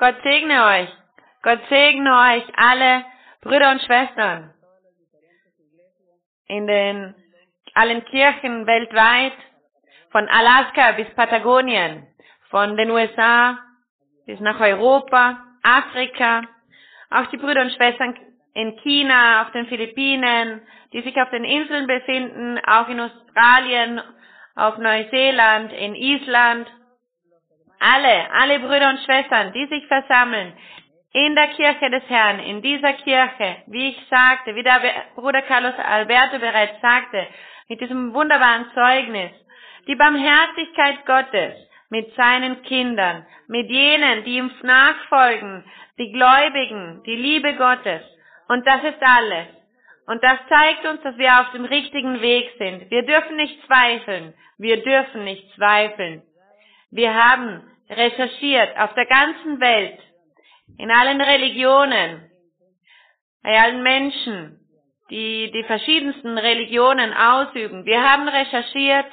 [0.00, 0.88] Gott segne euch.
[1.42, 3.04] Gott segne euch alle
[3.42, 4.54] Brüder und Schwestern
[6.46, 7.14] in den
[7.74, 9.34] allen Kirchen weltweit,
[10.10, 12.06] von Alaska bis Patagonien,
[12.48, 13.58] von den USA
[14.24, 16.44] bis nach Europa, Afrika,
[17.10, 18.18] auch die Brüder und Schwestern
[18.54, 20.62] in China, auf den Philippinen,
[20.94, 24.00] die sich auf den Inseln befinden, auch in Australien,
[24.56, 26.68] auf Neuseeland, in Island.
[27.80, 30.52] Alle, alle Brüder und Schwestern, die sich versammeln
[31.12, 34.80] in der Kirche des Herrn, in dieser Kirche, wie ich sagte, wie der
[35.16, 37.26] Bruder Carlos Alberto bereits sagte,
[37.68, 39.32] mit diesem wunderbaren Zeugnis,
[39.86, 41.54] die Barmherzigkeit Gottes
[41.88, 45.64] mit seinen Kindern, mit jenen, die ihm nachfolgen,
[45.98, 48.02] die Gläubigen, die Liebe Gottes.
[48.48, 49.46] Und das ist alles.
[50.06, 52.90] Und das zeigt uns, dass wir auf dem richtigen Weg sind.
[52.90, 54.34] Wir dürfen nicht zweifeln.
[54.58, 56.22] Wir dürfen nicht zweifeln.
[56.90, 59.98] Wir haben recherchiert auf der ganzen Welt,
[60.78, 62.30] in allen Religionen,
[63.42, 64.60] bei allen Menschen,
[65.10, 67.84] die die verschiedensten Religionen ausüben.
[67.84, 69.06] Wir haben recherchiert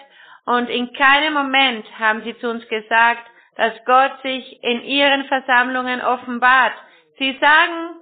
[0.46, 3.24] und in keinem Moment haben sie zu uns gesagt,
[3.56, 6.74] dass Gott sich in ihren Versammlungen offenbart.
[7.18, 7.96] Sie sagen,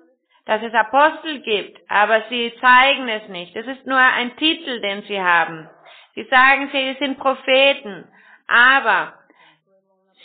[0.46, 3.56] dass es Apostel gibt, aber sie zeigen es nicht.
[3.56, 5.70] Es ist nur ein Titel, den sie haben.
[6.14, 8.08] Sie sagen, sie sind Propheten,
[8.48, 9.14] aber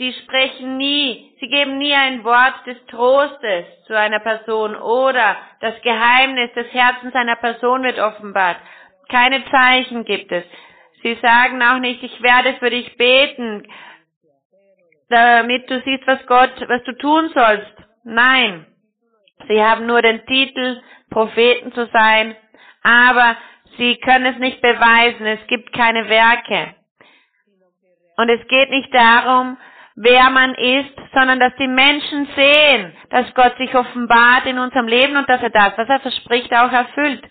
[0.01, 5.75] sie sprechen nie, sie geben nie ein Wort des Trostes zu einer Person oder das
[5.83, 8.57] Geheimnis des Herzens einer Person wird offenbart.
[9.11, 10.45] Keine Zeichen gibt es.
[11.03, 13.69] Sie sagen auch nicht, ich werde für dich beten,
[15.11, 17.75] damit du siehst, was Gott, was du tun sollst.
[18.03, 18.65] Nein.
[19.49, 22.35] Sie haben nur den Titel, Propheten zu sein,
[22.83, 23.37] aber
[23.77, 25.27] sie können es nicht beweisen.
[25.27, 26.75] Es gibt keine Werke.
[28.17, 29.59] Und es geht nicht darum,
[30.03, 35.17] wer man ist, sondern dass die Menschen sehen, dass Gott sich offenbart in unserem Leben
[35.17, 37.23] und dass er das, was er verspricht, auch erfüllt.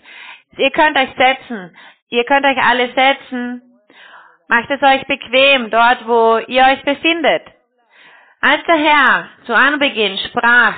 [0.56, 1.76] Ihr könnt euch setzen.
[2.10, 3.62] Ihr könnt euch alle setzen.
[4.48, 7.42] Macht es euch bequem dort, wo ihr euch befindet.
[8.40, 10.74] Als der Herr zu Anbeginn sprach,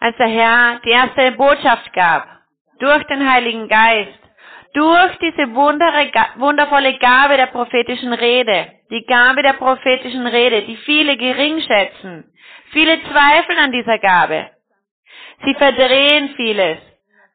[0.00, 2.26] als der Herr die erste Botschaft gab,
[2.78, 4.18] durch den Heiligen Geist,
[4.72, 11.60] durch diese wundervolle Gabe der prophetischen Rede, die Gabe der prophetischen Rede, die viele gering
[11.60, 12.24] schätzen.
[12.72, 14.50] Viele zweifeln an dieser Gabe.
[15.44, 16.78] Sie verdrehen vieles.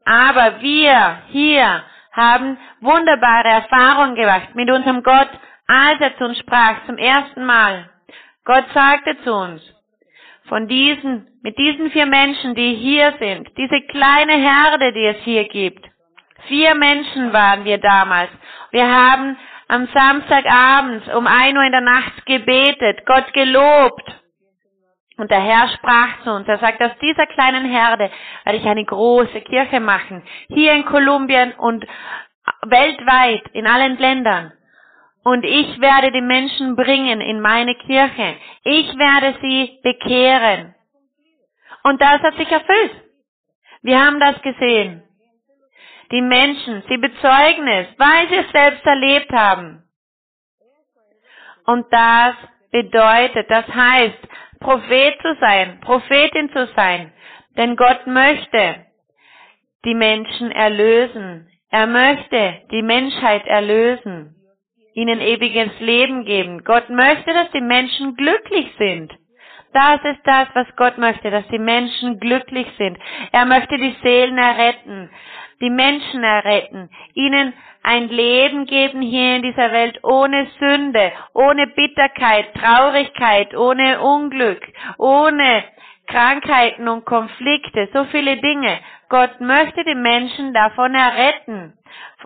[0.05, 5.29] Aber wir hier haben wunderbare Erfahrungen gemacht mit unserem Gott,
[5.67, 7.89] als er zu uns sprach zum ersten Mal.
[8.45, 9.61] Gott sagte zu uns,
[10.47, 15.47] von diesen, mit diesen vier Menschen, die hier sind, diese kleine Herde, die es hier
[15.47, 15.83] gibt.
[16.47, 18.29] Vier Menschen waren wir damals.
[18.69, 19.37] Wir haben
[19.67, 24.03] am Samstagabend um ein Uhr in der Nacht gebetet, Gott gelobt.
[25.17, 28.11] Und der Herr sprach zu uns, er sagt, aus dieser kleinen Herde
[28.43, 31.85] werde ich eine große Kirche machen, hier in Kolumbien und
[32.63, 34.51] weltweit, in allen Ländern.
[35.23, 38.35] Und ich werde die Menschen bringen in meine Kirche.
[38.63, 40.75] Ich werde sie bekehren.
[41.83, 42.91] Und das hat sich erfüllt.
[43.81, 45.04] Wir haben das gesehen.
[46.11, 49.83] Die Menschen, sie bezeugen es, weil sie es selbst erlebt haben.
[51.65, 52.35] Und das
[52.71, 54.19] bedeutet, das heißt,
[54.59, 57.11] Prophet zu sein, Prophetin zu sein.
[57.57, 58.85] Denn Gott möchte
[59.83, 61.49] die Menschen erlösen.
[61.71, 64.35] Er möchte die Menschheit erlösen,
[64.93, 66.63] ihnen ewiges Leben geben.
[66.63, 69.11] Gott möchte, dass die Menschen glücklich sind.
[69.73, 72.97] Das ist das, was Gott möchte, dass die Menschen glücklich sind.
[73.33, 75.09] Er möchte die Seelen erretten
[75.61, 82.53] die Menschen erretten, ihnen ein Leben geben hier in dieser Welt ohne Sünde, ohne Bitterkeit,
[82.55, 84.61] Traurigkeit, ohne Unglück,
[84.97, 85.63] ohne
[86.07, 88.79] Krankheiten und Konflikte, so viele Dinge.
[89.09, 91.77] Gott möchte die Menschen davon erretten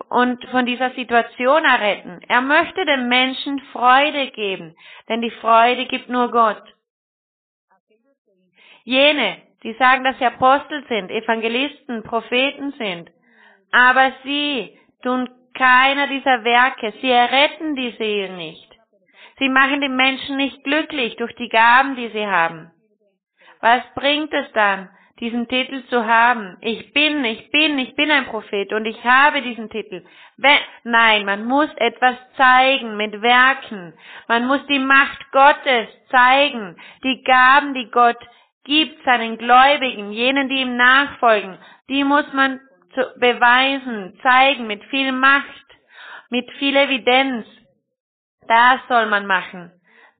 [0.08, 2.20] und von dieser Situation erretten.
[2.28, 4.74] Er möchte den Menschen Freude geben,
[5.08, 6.62] denn die Freude gibt nur Gott.
[8.84, 13.10] Jene, die sagen, dass sie Apostel sind, Evangelisten, Propheten sind,
[13.72, 16.92] aber sie tun keiner dieser Werke.
[17.00, 18.68] Sie erretten die Seelen nicht.
[19.38, 22.70] Sie machen die Menschen nicht glücklich durch die Gaben, die sie haben.
[23.60, 24.88] Was bringt es dann,
[25.18, 26.56] diesen Titel zu haben?
[26.60, 30.04] Ich bin, ich bin, ich bin ein Prophet und ich habe diesen Titel.
[30.84, 33.94] Nein, man muss etwas zeigen mit Werken.
[34.28, 36.76] Man muss die Macht Gottes zeigen.
[37.04, 38.18] Die Gaben, die Gott
[38.64, 41.58] gibt seinen Gläubigen, jenen, die ihm nachfolgen,
[41.88, 42.60] die muss man
[42.94, 45.66] zu beweisen, zeigen mit viel Macht,
[46.30, 47.46] mit viel Evidenz.
[48.46, 49.72] Das soll man machen.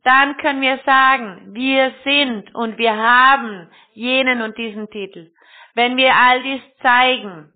[0.02, 5.30] dann können wir sagen, wir sind und wir haben jenen und diesen Titel.
[5.74, 7.52] Wenn wir all dies zeigen,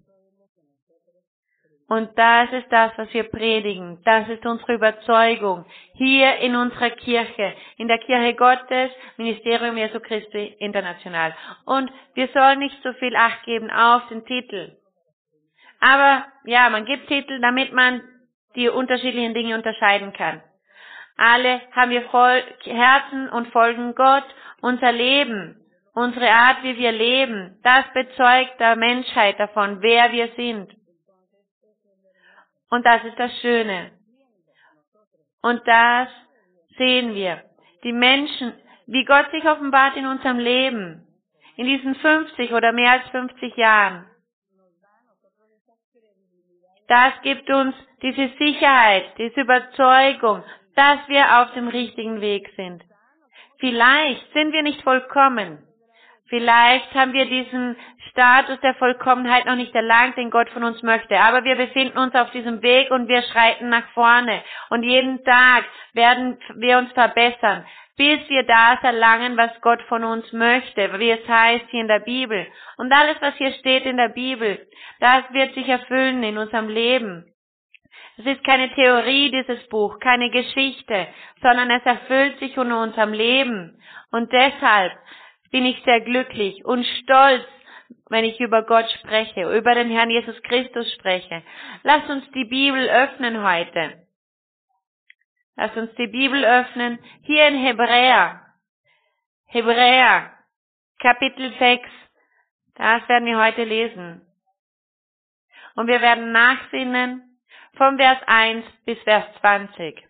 [1.88, 4.00] und das ist das, was wir predigen.
[4.04, 5.66] Das ist unsere Überzeugung.
[5.94, 11.34] Hier in unserer Kirche, in der Kirche Gottes, Ministerium Jesu Christi International.
[11.66, 14.76] Und wir sollen nicht so viel Acht geben auf den Titel.
[15.84, 18.00] Aber ja, man gibt Titel, damit man
[18.56, 20.40] die unterschiedlichen Dinge unterscheiden kann.
[21.18, 24.24] Alle haben wir voll Herzen und folgen Gott.
[24.62, 25.60] Unser Leben,
[25.92, 30.74] unsere Art, wie wir leben, das bezeugt der Menschheit davon, wer wir sind.
[32.70, 33.90] Und das ist das Schöne.
[35.42, 36.08] Und das
[36.78, 37.42] sehen wir.
[37.82, 38.54] Die Menschen,
[38.86, 41.06] wie Gott sich offenbart in unserem Leben,
[41.56, 44.06] in diesen 50 oder mehr als 50 Jahren.
[46.88, 50.42] Das gibt uns diese Sicherheit, diese Überzeugung,
[50.76, 52.82] dass wir auf dem richtigen Weg sind.
[53.58, 55.58] Vielleicht sind wir nicht vollkommen.
[56.28, 57.76] Vielleicht haben wir diesen
[58.10, 61.18] Status der Vollkommenheit noch nicht erlangt, den Gott von uns möchte.
[61.18, 64.42] Aber wir befinden uns auf diesem Weg und wir schreiten nach vorne.
[64.70, 67.64] Und jeden Tag werden wir uns verbessern,
[67.96, 72.00] bis wir das erlangen, was Gott von uns möchte, wie es heißt hier in der
[72.00, 72.46] Bibel.
[72.76, 74.66] Und alles, was hier steht in der Bibel,
[75.00, 77.24] das wird sich erfüllen in unserem Leben.
[78.16, 81.06] Es ist keine Theorie, dieses Buch, keine Geschichte,
[81.42, 83.80] sondern es erfüllt sich in unserem Leben.
[84.10, 84.92] Und deshalb
[85.50, 87.44] bin ich sehr glücklich und stolz,
[88.10, 91.42] wenn ich über Gott spreche, über den Herrn Jesus Christus spreche.
[91.82, 94.03] Lass uns die Bibel öffnen heute.
[95.56, 98.40] Lass uns die Bibel öffnen, hier in Hebräer.
[99.46, 100.32] Hebräer,
[101.00, 101.88] Kapitel 6.
[102.74, 104.22] Das werden wir heute lesen.
[105.76, 107.38] Und wir werden nachsinnen
[107.76, 110.02] vom Vers 1 bis Vers 20.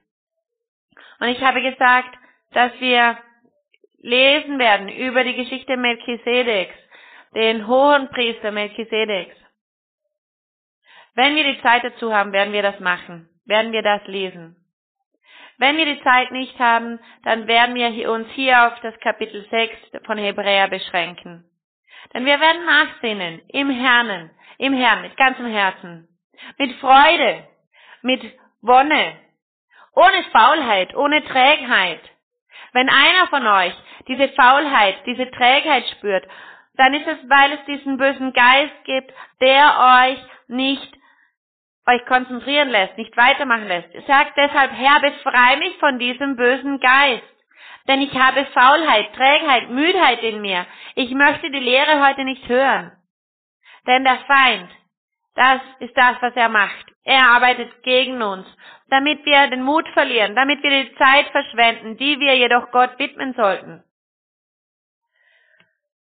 [1.21, 2.17] Und ich habe gesagt,
[2.53, 3.19] dass wir
[3.99, 6.75] lesen werden über die Geschichte Melchisedeks,
[7.35, 9.37] den hohen Priester Melchisedeks.
[11.15, 14.64] Wenn wir die Zeit dazu haben, werden wir das machen, werden wir das lesen.
[15.59, 19.75] Wenn wir die Zeit nicht haben, dann werden wir uns hier auf das Kapitel 6
[20.05, 21.45] von Hebräer beschränken.
[22.13, 26.09] Denn wir werden nachsinnen im Herrn, im Herrn, mit ganzem Herzen,
[26.59, 27.45] mit Freude,
[28.03, 28.23] mit
[28.63, 29.17] Wonne,
[29.95, 32.01] ohne Faulheit, ohne Trägheit.
[32.73, 33.75] Wenn einer von euch
[34.09, 36.27] diese Faulheit, diese Trägheit spürt,
[36.77, 40.19] dann ist es, weil es diesen bösen Geist gibt, der euch
[40.49, 40.93] nicht
[41.87, 43.89] euch konzentrieren lässt, nicht weitermachen lässt.
[44.07, 47.23] Sagt deshalb, Herr, befreie mich von diesem bösen Geist.
[47.87, 50.67] Denn ich habe Faulheit, Trägheit, Müdheit in mir.
[50.95, 52.93] Ich möchte die Lehre heute nicht hören.
[53.87, 54.71] Denn der Feind,
[55.35, 56.87] das ist das, was er macht.
[57.05, 58.47] Er arbeitet gegen uns,
[58.89, 63.35] damit wir den Mut verlieren, damit wir die Zeit verschwenden, die wir jedoch Gott widmen
[63.35, 63.85] sollten.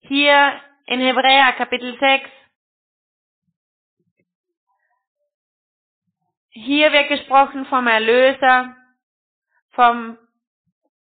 [0.01, 2.29] Hier in Hebräer Kapitel 6.
[6.53, 8.75] Hier wird gesprochen vom Erlöser,
[9.71, 10.17] vom,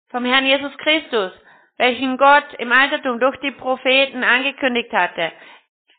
[0.10, 1.32] vom Herrn Jesus Christus,
[1.78, 5.32] welchen Gott im Altertum durch die Propheten angekündigt hatte.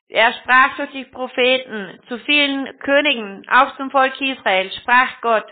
[0.09, 5.47] Er sprach durch die Propheten zu vielen Königen, auch zum Volk Israel, sprach Gott.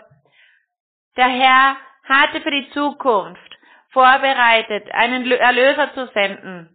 [1.15, 3.57] Der Herr hatte für die Zukunft
[3.91, 6.69] vorbereitet, einen Erlöser zu senden,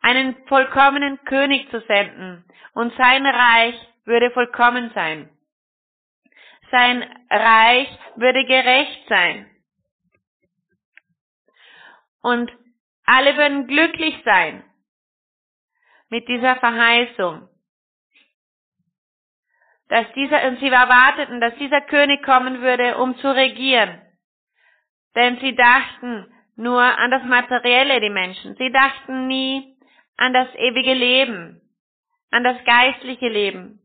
[0.00, 3.74] einen vollkommenen König zu senden, und sein Reich
[4.06, 5.28] würde vollkommen sein.
[6.72, 9.48] Sein Reich würde gerecht sein.
[12.22, 12.50] Und
[13.04, 14.64] alle würden glücklich sein
[16.08, 17.46] mit dieser Verheißung.
[19.88, 24.00] Dass dieser, und sie erwarteten, dass dieser König kommen würde, um zu regieren.
[25.14, 28.56] Denn sie dachten nur an das Materielle, die Menschen.
[28.56, 29.76] Sie dachten nie
[30.16, 31.60] an das ewige Leben,
[32.30, 33.81] an das geistliche Leben.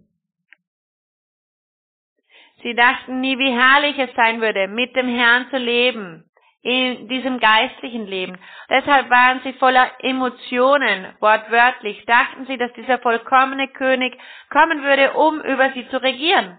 [2.63, 6.27] Sie dachten nie, wie herrlich es sein würde, mit dem Herrn zu leben,
[6.61, 8.37] in diesem geistlichen Leben.
[8.69, 14.17] Deshalb waren sie voller Emotionen, wortwörtlich, dachten sie, dass dieser vollkommene König
[14.49, 16.57] kommen würde, um über sie zu regieren.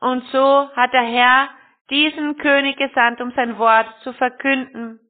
[0.00, 1.48] Und so hat der Herr
[1.90, 5.00] diesen König gesandt, um sein Wort zu verkünden.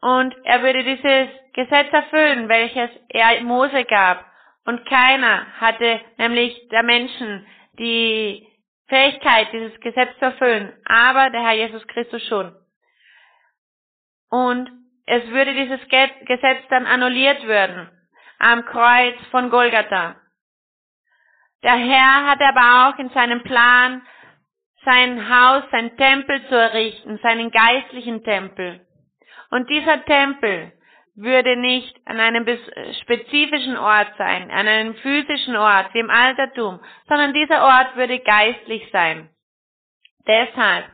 [0.00, 4.24] Und er würde dieses Gesetz erfüllen, welches er Mose gab.
[4.66, 7.46] Und keiner hatte, nämlich der Menschen,
[7.78, 8.46] die
[8.88, 12.54] Fähigkeit, dieses Gesetz zu erfüllen, aber der Herr Jesus Christus schon.
[14.28, 14.70] Und
[15.06, 17.90] es würde dieses Gesetz dann annulliert werden
[18.38, 20.16] am Kreuz von Golgatha.
[21.62, 24.02] Der Herr hat aber auch in seinem Plan
[24.84, 28.86] sein Haus, sein Tempel zu errichten, seinen geistlichen Tempel.
[29.50, 30.72] Und dieser Tempel
[31.16, 32.46] würde nicht an einem
[33.00, 39.30] spezifischen Ort sein, an einem physischen Ort im Altertum, sondern dieser Ort würde geistlich sein.
[40.26, 40.84] Deshalb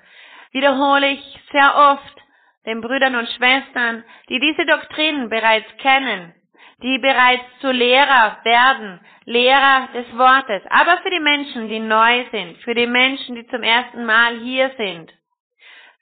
[0.53, 2.23] wiederhole ich sehr oft
[2.67, 6.33] den Brüdern und Schwestern, die diese Doktrinen bereits kennen,
[6.83, 12.59] die bereits zu Lehrer werden, Lehrer des Wortes, aber für die Menschen, die neu sind,
[12.59, 15.13] für die Menschen, die zum ersten Mal hier sind.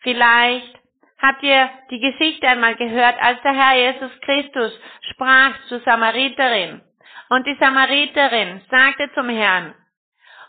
[0.02, 0.79] Vielleicht
[1.20, 4.72] habt ihr die Geschichte einmal gehört, als der Herr Jesus Christus
[5.12, 6.80] sprach zur Samariterin.
[7.28, 9.74] Und die Samariterin sagte zum Herrn,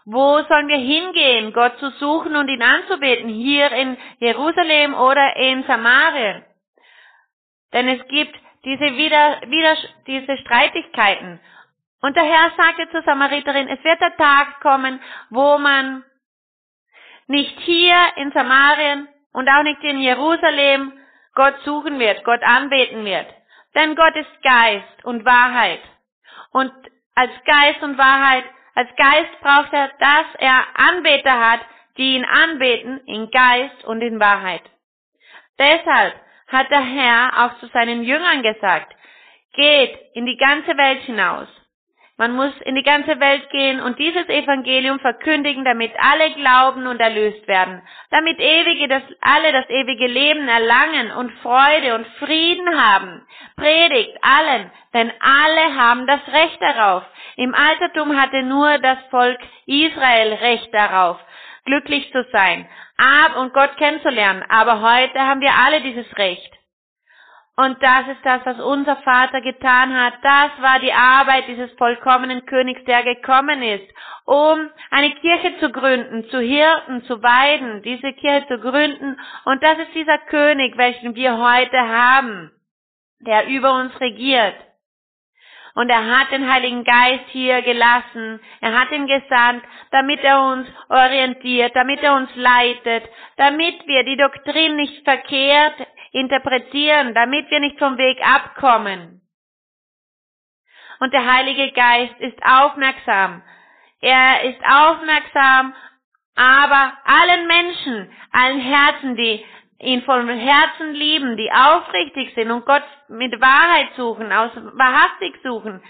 [0.06, 3.30] wo sollen wir hingehen, Gott zu suchen und ihn anzubeten?
[3.30, 6.44] Hier in Jerusalem oder in Samarien?
[7.72, 8.36] Denn es gibt
[8.66, 11.40] diese, wieder, wieder, diese Streitigkeiten.
[12.02, 15.00] Und der Herr sagte zur Samariterin, es wird der Tag kommen,
[15.30, 16.04] wo man
[17.28, 20.94] nicht hier in Samarien und auch nicht in Jerusalem
[21.34, 23.28] Gott suchen wird, Gott anbeten wird.
[23.76, 25.82] Denn Gott ist Geist und Wahrheit.
[26.52, 26.72] Und
[27.16, 28.44] als Geist und Wahrheit,
[28.76, 31.62] als Geist braucht er, dass er Anbeter hat,
[31.98, 34.64] die ihn anbeten in Geist und in Wahrheit.
[35.60, 36.16] Deshalb
[36.48, 38.94] hat der Herr auch zu seinen Jüngern gesagt,
[39.54, 41.48] geht in die ganze Welt hinaus.
[42.22, 47.00] Man muss in die ganze Welt gehen und dieses Evangelium verkündigen, damit alle glauben und
[47.00, 53.26] erlöst werden, damit ewige das, alle das ewige Leben erlangen und Freude und Frieden haben.
[53.58, 57.02] Predigt allen, denn alle haben das Recht darauf.
[57.38, 61.18] Im Altertum hatte nur das Volk Israel Recht darauf,
[61.66, 64.44] glücklich zu sein ab und Gott kennenzulernen.
[64.48, 66.61] Aber heute haben wir alle dieses Recht.
[67.62, 70.16] Und das ist das, was unser Vater getan hat.
[70.24, 73.88] Das war die Arbeit dieses vollkommenen Königs, der gekommen ist,
[74.26, 79.16] um eine Kirche zu gründen, zu Hirten, zu weiden, diese Kirche zu gründen.
[79.46, 82.52] Und das ist dieser König, welchen wir heute haben,
[83.20, 84.56] der über uns regiert.
[85.76, 88.40] Und er hat den Heiligen Geist hier gelassen.
[88.60, 94.18] Er hat ihn gesandt, damit er uns orientiert, damit er uns leitet, damit wir die
[94.18, 95.76] Doktrin nicht verkehrt
[96.12, 99.22] interpretieren, damit wir nicht vom Weg abkommen.
[101.00, 103.42] Und der Heilige Geist ist aufmerksam.
[104.02, 105.74] Er ist aufmerksam,
[106.36, 109.46] aber allen Menschen, allen Herzen, die
[109.80, 115.82] ihn von Herzen lieben, die aufrichtig sind und Gott mit Wahrheit suchen, aus wahrhaftig suchen,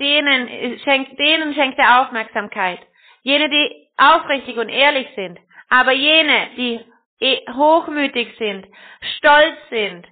[0.00, 2.80] denen schenkt, denen schenkt er Aufmerksamkeit.
[3.22, 5.38] Jene, die aufrichtig und ehrlich sind,
[5.68, 6.80] aber jene, die
[7.54, 8.66] hochmütig sind,
[9.16, 10.06] stolz sind,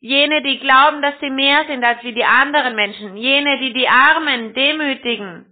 [0.00, 3.88] jene, die glauben, dass sie mehr sind als wie die anderen Menschen, jene, die die
[3.88, 5.46] Armen demütigen,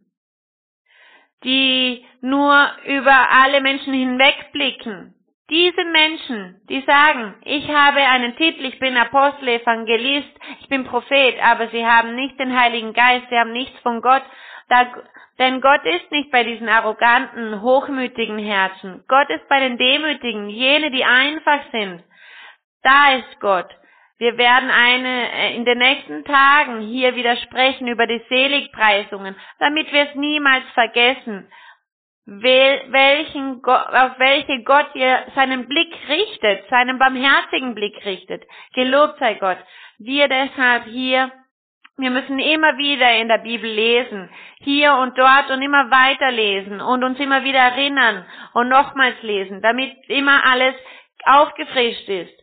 [1.44, 5.14] die nur über alle Menschen hinwegblicken,
[5.48, 11.36] diese Menschen, die sagen, ich habe einen Titel, ich bin Apostel, Evangelist, ich bin Prophet,
[11.40, 14.24] aber sie haben nicht den Heiligen Geist, sie haben nichts von Gott,
[14.68, 14.86] da,
[15.38, 19.04] denn Gott ist nicht bei diesen arroganten, hochmütigen Herzen.
[19.08, 22.02] Gott ist bei den demütigen, jene, die einfach sind.
[22.82, 23.68] Da ist Gott.
[24.18, 29.92] Wir werden eine, äh, in den nächsten Tagen hier wieder sprechen über die Seligpreisungen, damit
[29.92, 31.48] wir es niemals vergessen
[32.26, 38.44] welchen, auf welche Gott ihr seinen Blick richtet, seinen barmherzigen Blick richtet.
[38.74, 39.58] Gelobt sei Gott.
[39.98, 41.30] Wir deshalb hier,
[41.98, 46.80] wir müssen immer wieder in der Bibel lesen, hier und dort und immer weiter lesen
[46.80, 50.74] und uns immer wieder erinnern und nochmals lesen, damit immer alles
[51.24, 52.34] aufgefrischt ist,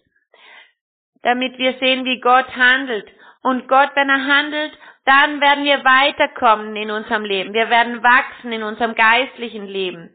[1.21, 3.07] damit wir sehen, wie Gott handelt.
[3.43, 7.53] Und Gott, wenn er handelt, dann werden wir weiterkommen in unserem Leben.
[7.53, 10.09] Wir werden wachsen in unserem geistlichen Leben,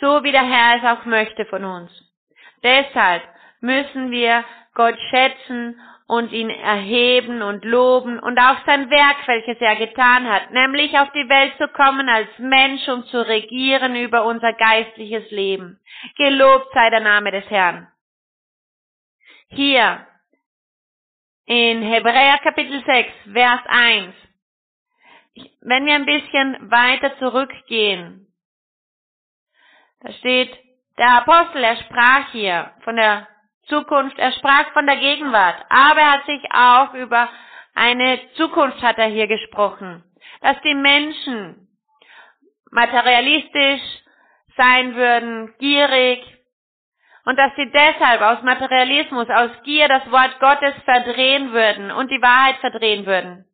[0.00, 1.90] so wie der Herr es auch möchte von uns.
[2.62, 3.22] Deshalb
[3.60, 9.76] müssen wir Gott schätzen und ihn erheben und loben und auch sein Werk, welches er
[9.76, 14.52] getan hat, nämlich auf die Welt zu kommen als Mensch und zu regieren über unser
[14.52, 15.80] geistliches Leben.
[16.16, 17.88] Gelobt sei der Name des Herrn.
[19.48, 20.06] Hier
[21.46, 24.14] in Hebräer Kapitel 6, Vers 1
[25.60, 28.32] wenn wir ein bisschen weiter zurückgehen,
[30.00, 30.56] da steht,
[30.96, 33.26] der Apostel, er sprach hier von der
[33.66, 37.28] Zukunft, er sprach von der Gegenwart, aber er hat sich auch über
[37.74, 40.04] eine Zukunft hat er hier gesprochen,
[40.40, 41.68] dass die Menschen
[42.70, 43.82] materialistisch
[44.56, 46.22] sein würden, gierig,
[47.24, 52.20] und dass sie deshalb aus Materialismus, aus Gier das Wort Gottes verdrehen würden und die
[52.20, 53.46] Wahrheit verdrehen würden.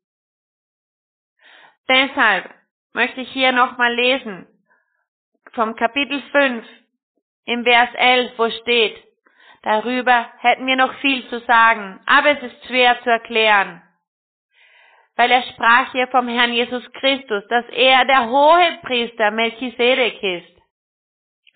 [1.88, 2.50] Deshalb
[2.92, 4.46] möchte ich hier nochmal lesen.
[5.54, 6.64] vom Kapitel 5
[7.46, 8.96] im Vers 11, wo steht,
[9.62, 13.82] darüber hätten wir noch viel zu sagen, aber es ist schwer zu erklären.
[15.16, 20.62] Weil er sprach hier vom Herrn Jesus Christus, dass er der hohe Priester Melchisedek ist.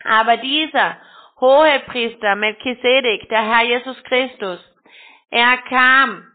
[0.05, 0.99] Aber dieser
[1.41, 4.61] hohe Priester Melchisedek, der Herr Jesus Christus,
[5.31, 6.31] er kam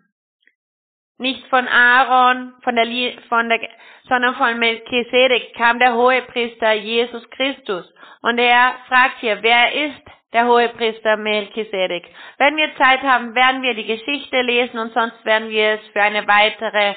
[1.20, 2.88] nicht von Aaron, von der,
[3.28, 3.60] von der,
[4.08, 7.86] sondern von Melchisedek kam der hohe Priester Jesus Christus.
[8.22, 10.02] Und er fragt hier, wer ist
[10.34, 12.08] der hohe Priester Melchisedek?
[12.38, 16.02] Wenn wir Zeit haben, werden wir die Geschichte lesen und sonst werden wir es für
[16.02, 16.96] eine weitere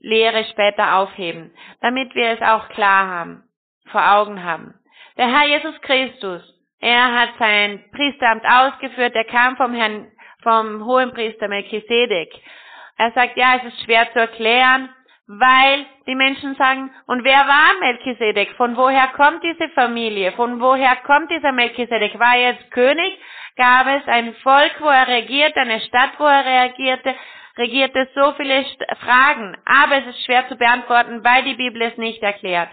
[0.00, 3.44] Lehre später aufheben, damit wir es auch klar haben,
[3.90, 4.74] vor Augen haben.
[5.16, 6.42] Der Herr Jesus Christus,
[6.80, 10.10] er hat sein Priesteramt ausgeführt, er kam vom Herrn,
[10.42, 12.34] vom hohen Priester Melchisedek.
[12.98, 14.88] Er sagt, ja, es ist schwer zu erklären,
[15.26, 18.52] weil die Menschen sagen, und wer war Melchisedek?
[18.56, 20.32] Von woher kommt diese Familie?
[20.32, 22.18] Von woher kommt dieser Melchisedek?
[22.18, 23.18] War er jetzt König?
[23.56, 27.14] Gab es ein Volk, wo er regierte, eine Stadt, wo er reagierte?
[27.56, 28.64] Regierte so viele
[29.00, 32.70] Fragen, aber es ist schwer zu beantworten, weil die Bibel es nicht erklärt.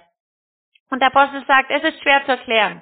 [0.90, 2.82] Und der Apostel sagt, es ist schwer zu erklären,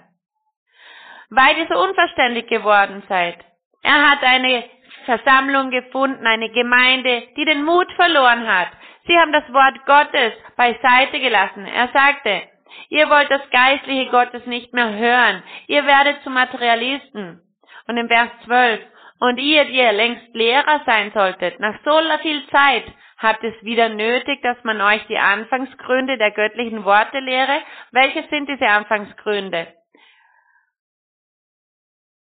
[1.29, 3.37] weil ihr so unverständlich geworden seid.
[3.83, 4.63] Er hat eine
[5.05, 8.69] Versammlung gefunden, eine Gemeinde, die den Mut verloren hat.
[9.09, 11.65] Sie haben das Wort Gottes beiseite gelassen.
[11.65, 12.43] Er sagte,
[12.89, 15.41] ihr wollt das Geistliche Gottes nicht mehr hören.
[15.65, 17.41] Ihr werdet zu Materialisten.
[17.87, 18.81] Und im Vers 12,
[19.21, 22.83] und ihr, die ihr längst Lehrer sein solltet, nach so viel Zeit,
[23.17, 27.61] habt es wieder nötig, dass man euch die Anfangsgründe der göttlichen Worte lehre?
[27.91, 29.73] Welche sind diese Anfangsgründe?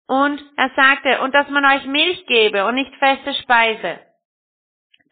[0.06, 4.07] Und er sagte, und dass man euch Milch gebe und nicht feste Speise.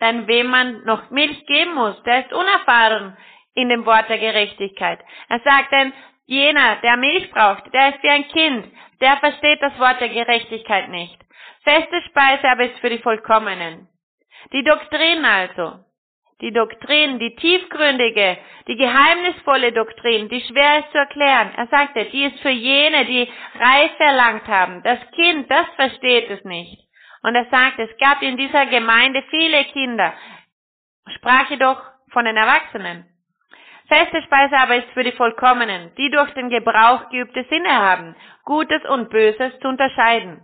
[0.01, 3.17] Denn wem man noch Milch geben muss, der ist unerfahren
[3.55, 5.01] in dem Wort der Gerechtigkeit.
[5.29, 5.93] Er sagt denn,
[6.27, 8.67] jener, der Milch braucht, der ist wie ein Kind,
[9.01, 11.19] der versteht das Wort der Gerechtigkeit nicht.
[11.65, 13.89] Feste Speise aber ist für die Vollkommenen.
[14.53, 15.81] Die Doktrin also,
[16.41, 18.37] die Doktrin, die tiefgründige,
[18.69, 21.51] die geheimnisvolle Doktrin, die schwer ist zu erklären.
[21.57, 23.29] Er sagte, die ist für jene, die
[23.59, 24.83] Reife erlangt haben.
[24.83, 26.86] Das Kind, das versteht es nicht.
[27.27, 30.15] Und er sagt, es gab in dieser Gemeinde viele Kinder,
[31.17, 33.05] sprach jedoch von den Erwachsenen.
[33.89, 38.81] Feste Speise aber ist für die Vollkommenen, die durch den Gebrauch geübte Sinne haben, Gutes
[38.85, 40.41] und Böses zu unterscheiden.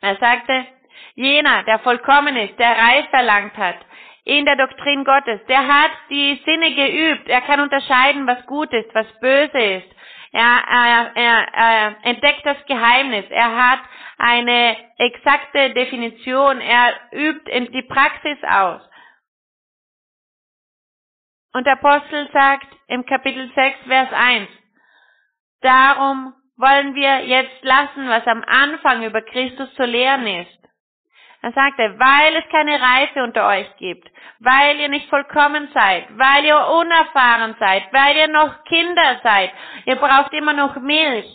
[0.00, 0.66] Er sagte,
[1.14, 3.76] jener, der vollkommen ist, der Reif erlangt hat,
[4.24, 5.40] in der Doktrin Gottes.
[5.46, 7.28] Der hat die Sinne geübt.
[7.28, 9.94] Er kann unterscheiden, was gut ist, was böse ist.
[10.32, 13.26] Er, er, er, er entdeckt das Geheimnis.
[13.30, 13.80] Er hat
[14.18, 16.60] eine exakte Definition.
[16.60, 18.80] Er übt in die Praxis aus.
[21.52, 24.48] Und der Apostel sagt im Kapitel 6, Vers 1,
[25.60, 30.61] darum wollen wir jetzt lassen, was am Anfang über Christus zu lehren ist
[31.42, 36.44] er sagte, weil es keine Reife unter euch gibt, weil ihr nicht vollkommen seid, weil
[36.44, 39.50] ihr unerfahren seid, weil ihr noch Kinder seid,
[39.84, 41.26] ihr braucht immer noch Milch.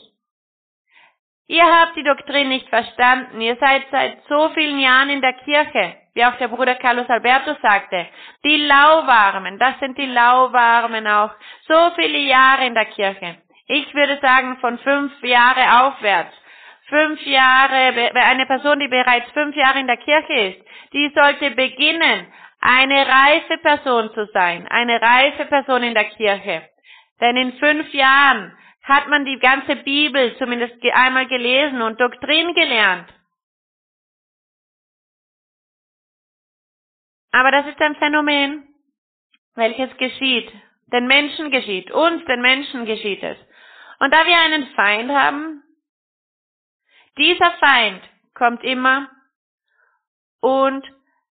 [1.49, 5.95] Ihr habt die Doktrin nicht verstanden, ihr seid seit so vielen Jahren in der Kirche,
[6.13, 8.07] wie auch der Bruder Carlos Alberto sagte.
[8.43, 11.31] Die Lauwarmen, das sind die Lauwarmen auch,
[11.67, 13.37] so viele Jahre in der Kirche.
[13.67, 16.33] Ich würde sagen von fünf Jahre aufwärts
[16.87, 22.27] fünf Jahre, eine Person, die bereits fünf Jahre in der Kirche ist, die sollte beginnen,
[22.59, 26.67] eine reife Person zu sein, eine reife Person in der Kirche.
[27.21, 33.13] Denn in fünf Jahren hat man die ganze Bibel zumindest einmal gelesen und Doktrin gelernt.
[37.31, 38.67] Aber das ist ein Phänomen,
[39.55, 40.51] welches geschieht.
[40.87, 41.91] Den Menschen geschieht.
[41.91, 43.37] Uns, den Menschen geschieht es.
[43.99, 45.63] Und da wir einen Feind haben,
[47.17, 48.01] dieser Feind
[48.33, 49.09] kommt immer
[50.41, 50.85] und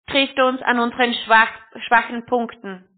[0.09, 1.51] trifft uns an unseren schwach,
[1.87, 2.89] schwachen Punkten,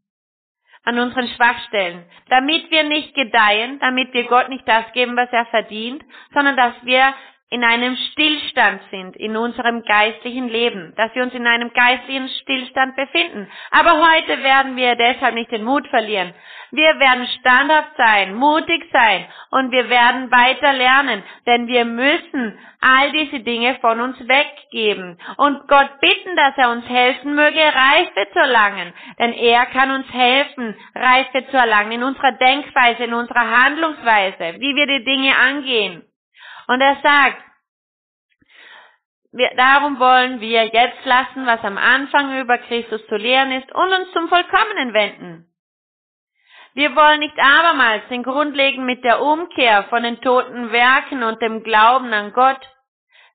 [0.84, 5.46] an unseren Schwachstellen, damit wir nicht gedeihen, damit wir Gott nicht das geben, was er
[5.46, 7.14] verdient, sondern dass wir
[7.50, 12.94] in einem Stillstand sind in unserem geistlichen Leben, dass wir uns in einem geistlichen Stillstand
[12.94, 13.48] befinden.
[13.70, 16.34] Aber heute werden wir deshalb nicht den Mut verlieren.
[16.70, 23.10] Wir werden standhaft sein, mutig sein und wir werden weiter lernen, denn wir müssen all
[23.12, 28.38] diese Dinge von uns weggeben und Gott bitten, dass er uns helfen möge, Reife zu
[28.40, 34.60] erlangen, denn er kann uns helfen, Reife zu erlangen in unserer Denkweise, in unserer Handlungsweise,
[34.60, 36.07] wie wir die Dinge angehen.
[36.68, 37.42] Und er sagt,
[39.32, 43.92] wir, darum wollen wir jetzt lassen, was am Anfang über Christus zu lehren ist, und
[43.92, 45.44] uns zum Vollkommenen wenden.
[46.74, 51.42] Wir wollen nicht abermals den Grund legen mit der Umkehr von den toten Werken und
[51.42, 52.60] dem Glauben an Gott.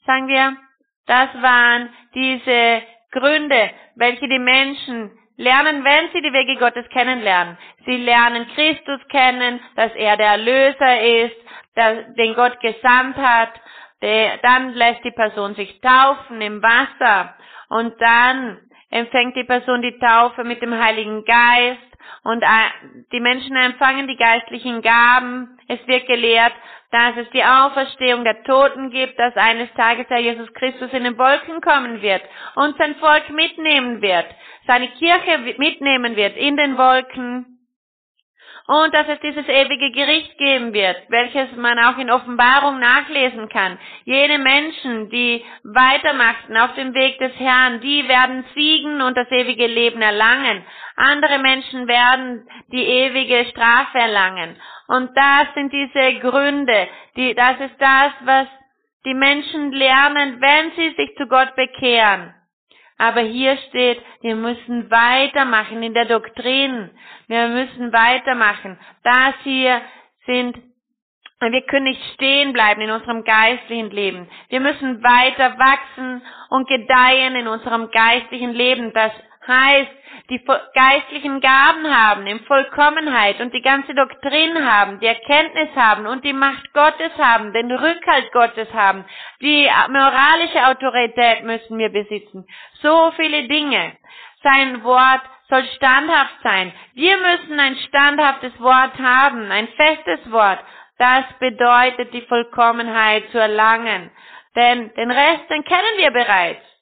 [0.06, 0.56] Sagen wir,
[1.08, 7.58] das waren diese Gründe, welche die Menschen lernen, wenn sie die Wege Gottes kennenlernen.
[7.86, 11.36] Sie lernen Christus kennen, dass er der Erlöser ist,
[11.75, 13.51] der, den Gott gesandt hat.
[14.01, 17.36] Der, dann lässt die Person sich taufen im Wasser
[17.69, 18.59] und dann
[18.89, 21.79] empfängt die Person die Taufe mit dem Heiligen Geist
[22.23, 25.57] und äh, die Menschen empfangen die geistlichen Gaben.
[25.67, 26.53] Es wird gelehrt,
[26.91, 31.17] dass es die Auferstehung der Toten gibt, dass eines Tages Herr Jesus Christus in den
[31.17, 32.21] Wolken kommen wird
[32.55, 34.25] und sein Volk mitnehmen wird,
[34.67, 37.52] seine Kirche mitnehmen wird in den Wolken
[38.67, 43.78] und dass es dieses ewige Gericht geben wird, welches man auch in Offenbarung nachlesen kann.
[44.06, 49.67] Jene Menschen, die weitermachten auf dem Weg des Herrn, die werden siegen und das ewige
[49.67, 50.63] Leben erlangen.
[50.95, 54.56] Andere Menschen werden die ewige Strafe erlangen.
[54.88, 58.47] Und das sind diese Gründe, die, das ist das, was
[59.06, 62.34] die Menschen lernen, wenn sie sich zu Gott bekehren.
[62.97, 66.89] Aber hier steht, wir müssen weitermachen in der Doktrin.
[67.27, 68.77] Wir müssen weitermachen.
[69.03, 69.82] Das hier
[70.25, 70.58] sind,
[71.39, 74.29] wir können nicht stehen bleiben in unserem geistlichen Leben.
[74.49, 78.93] Wir müssen weiter wachsen und gedeihen in unserem geistlichen Leben.
[78.93, 79.12] Das
[79.47, 79.91] heißt,
[80.29, 80.41] die
[80.73, 86.34] geistlichen Gaben haben, in Vollkommenheit und die ganze Doktrin haben, die Erkenntnis haben und die
[86.34, 89.06] Macht Gottes haben, den Rückhalt Gottes haben,
[89.41, 92.45] die moralische Autorität müssen wir besitzen.
[92.82, 93.97] So viele Dinge.
[94.43, 96.71] Sein Wort soll standhaft sein.
[96.93, 100.60] Wir müssen ein standhaftes Wort haben, ein festes Wort.
[100.97, 104.12] Das bedeutet die Vollkommenheit zu erlangen.
[104.56, 106.72] Denn den Rest, den kennen wir bereits.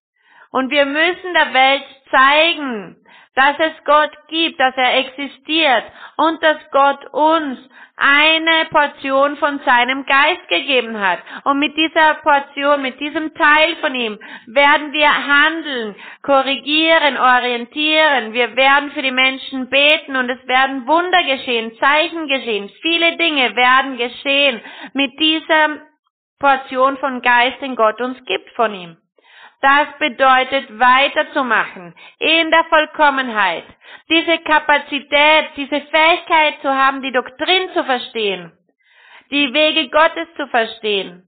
[0.52, 2.98] Und wir müssen der Welt zeigen,
[3.36, 5.84] dass es Gott gibt, dass er existiert
[6.18, 7.58] und dass Gott uns
[7.96, 11.20] eine Portion von seinem Geist gegeben hat.
[11.44, 18.34] Und mit dieser Portion, mit diesem Teil von ihm werden wir handeln, korrigieren, orientieren.
[18.34, 22.70] Wir werden für die Menschen beten und es werden Wunder geschehen, Zeichen geschehen.
[22.82, 24.60] Viele Dinge werden geschehen
[24.94, 25.82] mit dieser
[26.40, 28.98] Portion von Geist, den Gott uns gibt von ihm.
[29.62, 33.63] Das bedeutet weiterzumachen in der Vollkommenheit.
[34.10, 38.52] Diese Kapazität, diese Fähigkeit zu haben, die Doktrin zu verstehen,
[39.30, 41.28] die Wege Gottes zu verstehen,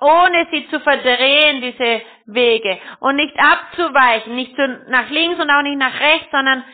[0.00, 5.62] ohne sie zu verdrehen, diese Wege, und nicht abzuweichen, nicht zu, nach links und auch
[5.62, 6.64] nicht nach rechts, sondern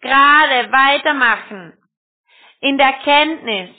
[0.00, 1.76] gerade weitermachen.
[2.60, 3.70] In der Kenntnis,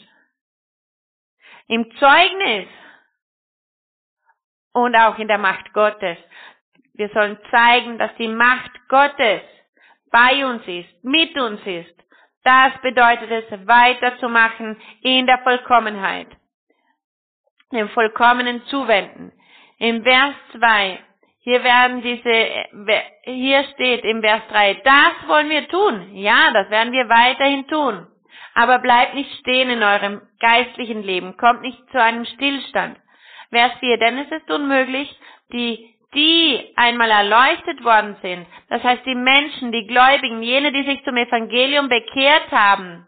[1.68, 2.68] im Zeugnis
[4.74, 6.18] und auch in der Macht Gottes.
[6.94, 9.42] Wir sollen zeigen, dass die Macht Gottes
[10.12, 11.96] bei uns ist, mit uns ist.
[12.44, 16.28] Das bedeutet es, weiterzumachen in der Vollkommenheit.
[17.72, 19.32] Dem vollkommenen Zuwenden.
[19.78, 21.00] Im Vers 2,
[21.40, 26.16] hier werden diese, hier steht im Vers 3, das wollen wir tun.
[26.16, 28.08] Ja, das werden wir weiterhin tun.
[28.54, 31.38] Aber bleibt nicht stehen in eurem geistlichen Leben.
[31.38, 32.98] Kommt nicht zu einem Stillstand.
[33.50, 35.18] Vers 4, denn es ist unmöglich,
[35.52, 41.04] die die einmal erleuchtet worden sind, das heißt die Menschen, die Gläubigen, jene, die sich
[41.04, 43.08] zum Evangelium bekehrt haben,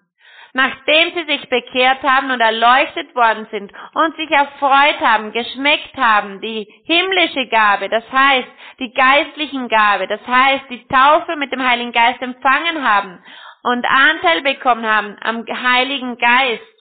[0.53, 6.39] nachdem sie sich bekehrt haben und erleuchtet worden sind und sich erfreut haben, geschmeckt haben,
[6.41, 11.91] die himmlische Gabe, das heißt die geistlichen Gabe, das heißt die Taufe mit dem Heiligen
[11.91, 13.23] Geist empfangen haben
[13.63, 16.73] und Anteil bekommen haben am Heiligen Geist,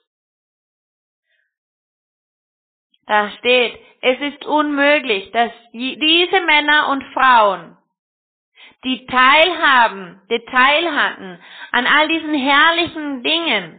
[3.07, 7.77] Da steht, es ist unmöglich, dass diese Männer und Frauen,
[8.85, 11.39] die teilhaben, die teil hatten
[11.71, 13.79] an all diesen herrlichen Dingen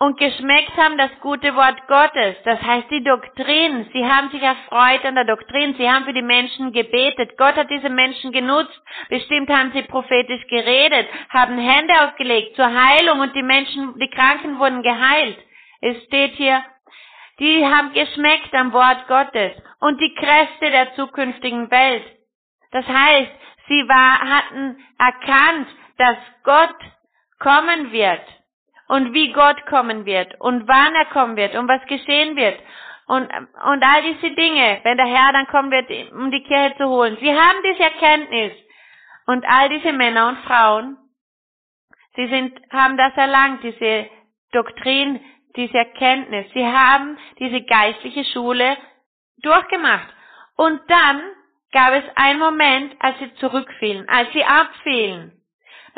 [0.00, 3.88] und geschmeckt haben das gute Wort Gottes, das heißt die Doktrin.
[3.92, 7.36] Sie haben sich erfreut an der Doktrin, sie haben für die Menschen gebetet.
[7.36, 8.80] Gott hat diese Menschen genutzt.
[9.08, 14.58] Bestimmt haben sie prophetisch geredet, haben Hände aufgelegt zur Heilung und die Menschen, die Kranken
[14.60, 15.38] wurden geheilt.
[15.80, 16.62] Es steht hier,
[17.38, 22.04] die haben geschmeckt am Wort Gottes und die Kräfte der zukünftigen Welt.
[22.72, 23.30] Das heißt,
[23.68, 26.76] sie war, hatten erkannt, dass Gott
[27.38, 28.22] kommen wird
[28.88, 32.58] und wie Gott kommen wird und wann er kommen wird und was geschehen wird
[33.06, 36.88] und, und all diese Dinge, wenn der Herr dann kommen wird, um die Kirche zu
[36.88, 37.16] holen.
[37.20, 38.52] Sie haben diese Erkenntnis
[39.26, 40.96] und all diese Männer und Frauen,
[42.16, 44.10] sie sind, haben das erlangt, diese
[44.52, 45.20] Doktrin,
[45.58, 46.46] diese Erkenntnis.
[46.54, 48.78] Sie haben diese geistliche Schule
[49.42, 50.08] durchgemacht.
[50.56, 51.20] Und dann
[51.72, 55.38] gab es einen Moment, als sie zurückfielen, als sie abfielen.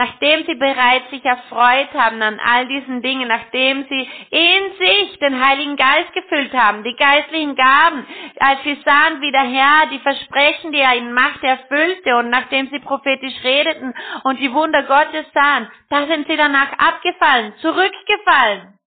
[0.00, 5.44] nachdem sie bereits sich erfreut haben an all diesen Dingen, nachdem sie in sich den
[5.44, 8.06] Heiligen Geist gefüllt haben, die geistlichen Gaben,
[8.38, 12.70] als sie sahen, wie der Herr die Versprechen, die er ihnen machte, erfüllte und nachdem
[12.70, 13.92] sie prophetisch redeten
[14.24, 18.79] und die Wunder Gottes sahen, da sind sie danach abgefallen, zurückgefallen.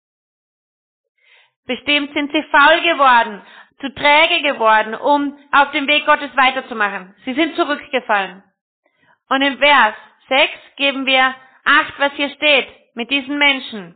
[1.66, 3.42] Bestimmt sind sie faul geworden,
[3.81, 7.14] zu träge geworden, um auf dem Weg Gottes weiterzumachen.
[7.25, 8.42] Sie sind zurückgefallen.
[9.29, 9.94] Und im Vers
[10.29, 13.94] 6 geben wir acht, was hier steht, mit diesen Menschen.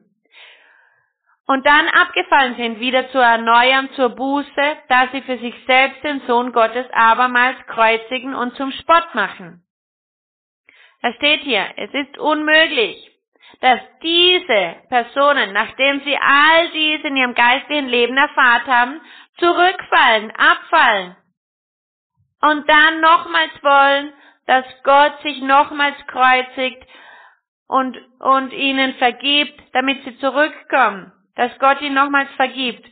[1.47, 6.21] Und dann abgefallen sind, wieder zu erneuern, zur Buße, da sie für sich selbst den
[6.27, 9.63] Sohn Gottes abermals kreuzigen und zum Spott machen.
[11.03, 13.16] Da steht hier, es ist unmöglich,
[13.61, 19.01] dass diese Personen, nachdem sie all dies in ihrem geistlichen Leben erfahrt haben,
[19.39, 21.17] zurückfallen, abfallen
[22.41, 24.13] und dann nochmals wollen,
[24.47, 26.87] dass Gott sich nochmals kreuzigt
[27.67, 32.87] und, und ihnen vergibt, damit sie zurückkommen, dass Gott ihnen nochmals vergibt.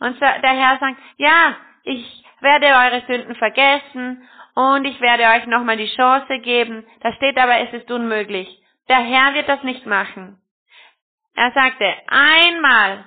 [0.00, 5.76] Und der Herr sagt, ja, ich werde eure Sünden vergessen und ich werde euch nochmal
[5.76, 6.86] die Chance geben.
[7.00, 8.48] Da steht aber, es ist unmöglich.
[8.88, 10.40] Der Herr wird das nicht machen.
[11.34, 13.04] Er sagte, einmal,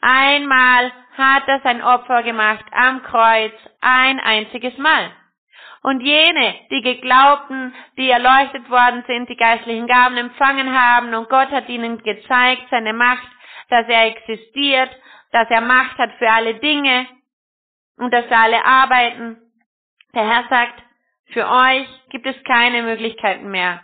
[0.00, 5.10] einmal hat er sein Opfer gemacht am Kreuz, ein einziges Mal.
[5.82, 11.50] Und jene, die geglaubten, die erleuchtet worden sind, die geistlichen Gaben empfangen haben und Gott
[11.50, 13.26] hat ihnen gezeigt, seine Macht,
[13.68, 14.90] dass er existiert,
[15.32, 17.06] dass er Macht hat für alle Dinge
[17.96, 19.38] und dass alle arbeiten.
[20.14, 20.82] Der Herr sagt,
[21.32, 23.82] für euch gibt es keine Möglichkeiten mehr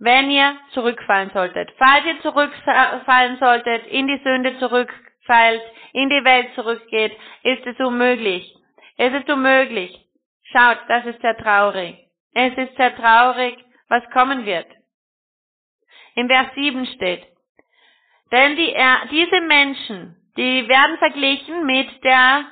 [0.00, 1.70] wenn ihr zurückfallen solltet.
[1.78, 8.56] Falls ihr zurückfallen solltet, in die Sünde zurückfallt, in die Welt zurückgeht, ist es unmöglich.
[8.96, 9.94] Es ist unmöglich.
[10.52, 11.98] Schaut, das ist sehr traurig.
[12.34, 13.56] Es ist sehr traurig,
[13.88, 14.66] was kommen wird.
[16.14, 17.26] Im Vers 7 steht,
[18.32, 18.74] denn die,
[19.10, 22.46] diese Menschen, die werden verglichen mit der,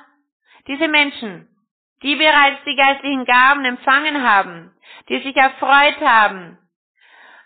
[0.67, 1.47] diese Menschen,
[2.03, 4.71] die bereits die geistlichen Gaben empfangen haben,
[5.09, 6.57] die sich erfreut haben,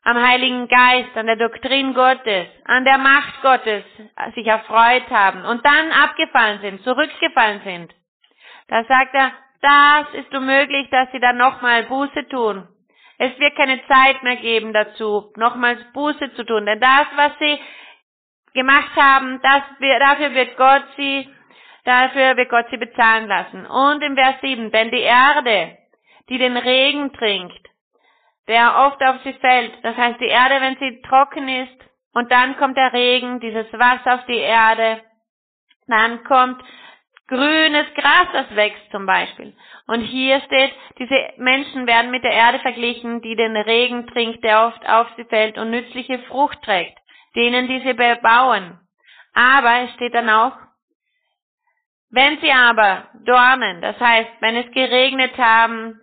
[0.03, 3.83] am Heiligen Geist, an der Doktrin Gottes, an der Macht Gottes
[4.35, 7.93] sich erfreut haben und dann abgefallen sind, zurückgefallen sind.
[8.67, 12.67] Da sagt er, das ist unmöglich, dass sie dann nochmal Buße tun.
[13.17, 17.59] Es wird keine Zeit mehr geben dazu, nochmals Buße zu tun, denn das, was sie
[18.53, 19.61] gemacht haben, das,
[19.99, 21.29] dafür wird Gott sie,
[21.85, 23.65] dafür wird Gott sie bezahlen lassen.
[23.65, 25.77] Und im Vers 7, denn die Erde,
[26.29, 27.69] die den Regen trinkt,
[28.47, 29.73] der oft auf sie fällt.
[29.83, 34.15] Das heißt, die Erde, wenn sie trocken ist, und dann kommt der Regen, dieses Wasser
[34.15, 35.01] auf die Erde,
[35.87, 36.63] dann kommt
[37.27, 39.55] grünes Gras, das wächst zum Beispiel.
[39.87, 44.67] Und hier steht, diese Menschen werden mit der Erde verglichen, die den Regen trinkt, der
[44.67, 46.97] oft auf sie fällt und nützliche Frucht trägt,
[47.35, 48.79] denen diese bebauen.
[49.33, 50.53] Aber es steht dann auch,
[52.11, 55.99] wenn sie aber Dornen, das heißt, wenn es geregnet haben,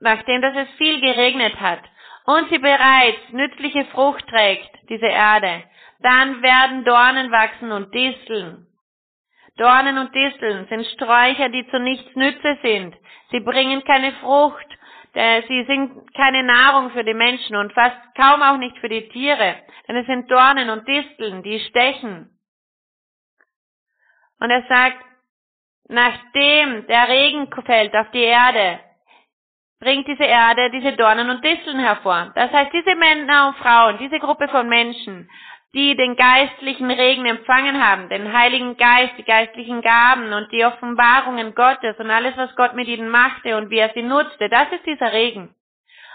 [0.00, 1.82] nachdem dass es viel geregnet hat
[2.24, 5.62] und sie bereits nützliche Frucht trägt, diese Erde,
[6.00, 8.66] dann werden Dornen wachsen und Disteln.
[9.56, 12.96] Dornen und Disteln sind Sträucher, die zu nichts Nütze sind.
[13.30, 14.66] Sie bringen keine Frucht,
[15.12, 19.56] sie sind keine Nahrung für die Menschen und fast kaum auch nicht für die Tiere,
[19.86, 22.30] denn es sind Dornen und Disteln, die stechen.
[24.38, 25.04] Und er sagt,
[25.88, 28.80] nachdem der Regen fällt auf die Erde,
[29.80, 32.30] bringt diese Erde diese Dornen und Disteln hervor.
[32.34, 35.28] Das heißt, diese Männer und Frauen, diese Gruppe von Menschen,
[35.72, 41.54] die den geistlichen Regen empfangen haben, den Heiligen Geist, die geistlichen Gaben und die Offenbarungen
[41.54, 44.84] Gottes und alles, was Gott mit ihnen machte und wie er sie nutzte, das ist
[44.84, 45.54] dieser Regen.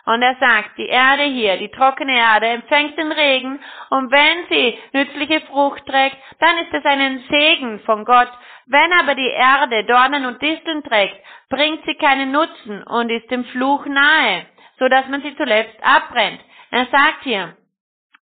[0.06, 4.78] Und er sagt, die Erde hier, die trockene Erde, empfängt den Regen und wenn sie
[4.94, 8.30] nützliche Frucht trägt, dann ist es ein Segen von Gott.
[8.68, 13.46] Wenn aber die Erde Dornen und Disteln trägt, bringt sie keinen Nutzen und ist dem
[13.46, 14.46] Fluch nahe,
[14.80, 16.42] so dass man sie zuletzt abbrennt.
[16.72, 17.56] Er sagt hier,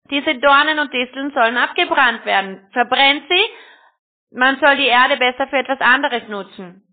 [0.10, 2.67] diese Dornen und Disteln sollen abgebrannt werden.
[2.73, 3.45] Verbrennt sie,
[4.32, 6.84] man soll die Erde besser für etwas anderes nutzen.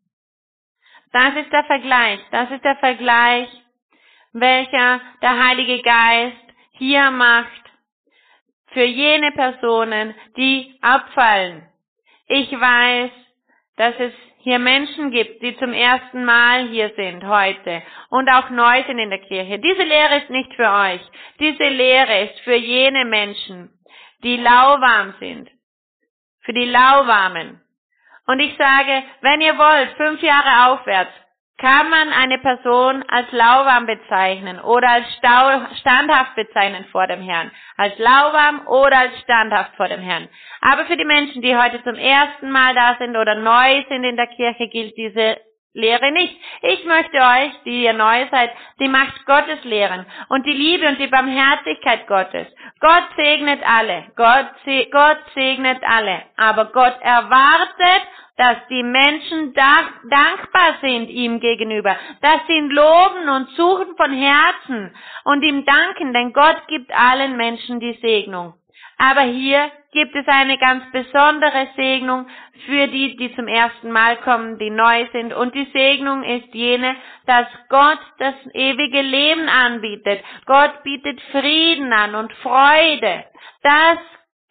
[1.12, 2.20] Das ist der Vergleich.
[2.30, 3.48] Das ist der Vergleich
[4.32, 6.36] welcher der Heilige Geist
[6.72, 7.48] hier macht
[8.68, 11.66] für jene Personen, die abfallen.
[12.26, 13.10] Ich weiß,
[13.80, 18.84] dass es hier Menschen gibt, die zum ersten Mal hier sind heute und auch neu
[18.86, 19.58] sind in der Kirche.
[19.58, 21.00] Diese Lehre ist nicht für euch.
[21.38, 23.70] Diese Lehre ist für jene Menschen,
[24.22, 25.48] die lauwarm sind.
[26.42, 27.62] Für die lauwarmen.
[28.26, 31.12] Und ich sage, wenn ihr wollt, fünf Jahre aufwärts,
[31.60, 35.06] kann man eine Person als lauwarm bezeichnen oder als
[35.78, 37.50] standhaft bezeichnen vor dem Herrn.
[37.76, 40.28] Als lauwarm oder als standhaft vor dem Herrn.
[40.62, 44.16] Aber für die Menschen, die heute zum ersten Mal da sind oder neu sind in
[44.16, 45.36] der Kirche, gilt diese
[45.72, 46.34] Lehre nicht.
[46.62, 50.98] Ich möchte euch, die ihr neu seid, die Macht Gottes lehren und die Liebe und
[50.98, 52.46] die Barmherzigkeit Gottes.
[52.80, 54.04] Gott segnet alle.
[54.16, 54.48] Gott,
[55.34, 56.22] segnet alle.
[56.36, 58.02] Aber Gott erwartet
[58.40, 64.96] dass die Menschen dankbar sind ihm gegenüber, dass sie ihn loben und suchen von Herzen
[65.24, 68.54] und ihm danken, denn Gott gibt allen Menschen die Segnung.
[68.96, 72.26] Aber hier gibt es eine ganz besondere Segnung
[72.64, 75.34] für die, die zum ersten Mal kommen, die neu sind.
[75.34, 80.24] Und die Segnung ist jene, dass Gott das ewige Leben anbietet.
[80.46, 83.24] Gott bietet Frieden an und Freude.
[83.62, 83.98] Das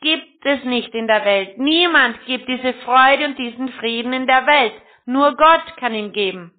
[0.01, 1.57] gibt es nicht in der Welt.
[1.57, 4.73] Niemand gibt diese Freude und diesen Frieden in der Welt.
[5.05, 6.53] Nur Gott kann ihn geben.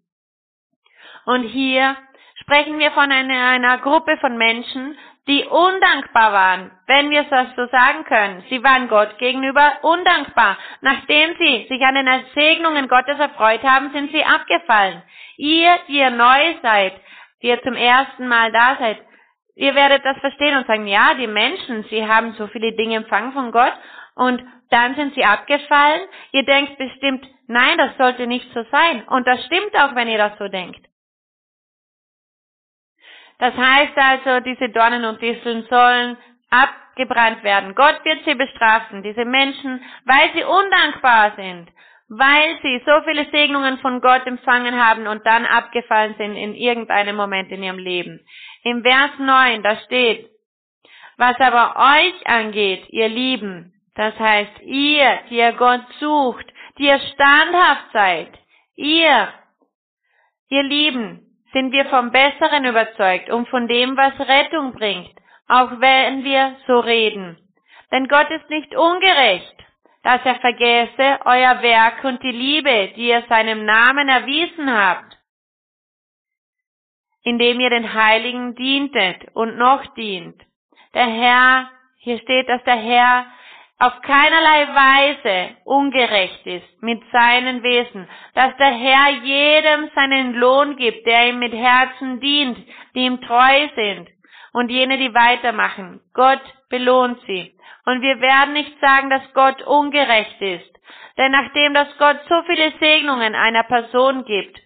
[1.25, 1.97] Und hier
[2.43, 4.97] sprechen wir von einer, einer Gruppe von Menschen,
[5.29, 8.43] die undankbar waren, wenn wir das so sagen können.
[8.49, 10.59] Sie waren Gott gegenüber undankbar.
[10.81, 15.03] Nachdem sie sich an den Segnungen Gottes erfreut haben, sind sie abgefallen.
[15.37, 16.95] Ihr, die ihr neu seid,
[17.43, 18.99] die ihr zum ersten Mal da seid,
[19.61, 23.35] Ihr werdet das verstehen und sagen, ja, die Menschen, sie haben so viele Dinge empfangen
[23.35, 23.75] von Gott
[24.15, 26.01] und dann sind sie abgefallen.
[26.33, 29.07] Ihr denkt bestimmt, nein, das sollte nicht so sein.
[29.09, 30.81] Und das stimmt auch, wenn ihr das so denkt.
[33.39, 36.17] Das heißt also, diese Dornen und Disteln sollen
[36.49, 37.75] abgebrannt werden.
[37.75, 41.69] Gott wird sie bestrafen, diese Menschen, weil sie undankbar sind,
[42.09, 47.17] weil sie so viele Segnungen von Gott empfangen haben und dann abgefallen sind in irgendeinem
[47.17, 48.21] Moment in ihrem Leben.
[48.63, 50.29] Im Vers 9, da steht,
[51.17, 56.47] was aber euch angeht, ihr Lieben, das heißt ihr, die ihr Gott sucht,
[56.77, 58.39] die ihr standhaft seid,
[58.77, 59.29] ihr,
[60.51, 65.15] ihr Lieben, sind wir vom Besseren überzeugt und von dem, was Rettung bringt,
[65.49, 67.39] auch wenn wir so reden.
[67.91, 69.57] Denn Gott ist nicht ungerecht,
[70.03, 75.20] dass er vergesse euer Werk und die Liebe, die ihr seinem Namen erwiesen habt
[77.25, 80.41] indem ihr den Heiligen dientet und noch dient.
[80.95, 83.27] Der Herr, hier steht, dass der Herr
[83.79, 91.07] auf keinerlei Weise ungerecht ist mit seinen Wesen, dass der Herr jedem seinen Lohn gibt,
[91.07, 92.59] der ihm mit Herzen dient,
[92.95, 94.09] die ihm treu sind
[94.53, 96.01] und jene, die weitermachen.
[96.13, 97.55] Gott belohnt sie.
[97.87, 100.71] Und wir werden nicht sagen, dass Gott ungerecht ist,
[101.17, 104.61] denn nachdem dass Gott so viele Segnungen einer Person gibt,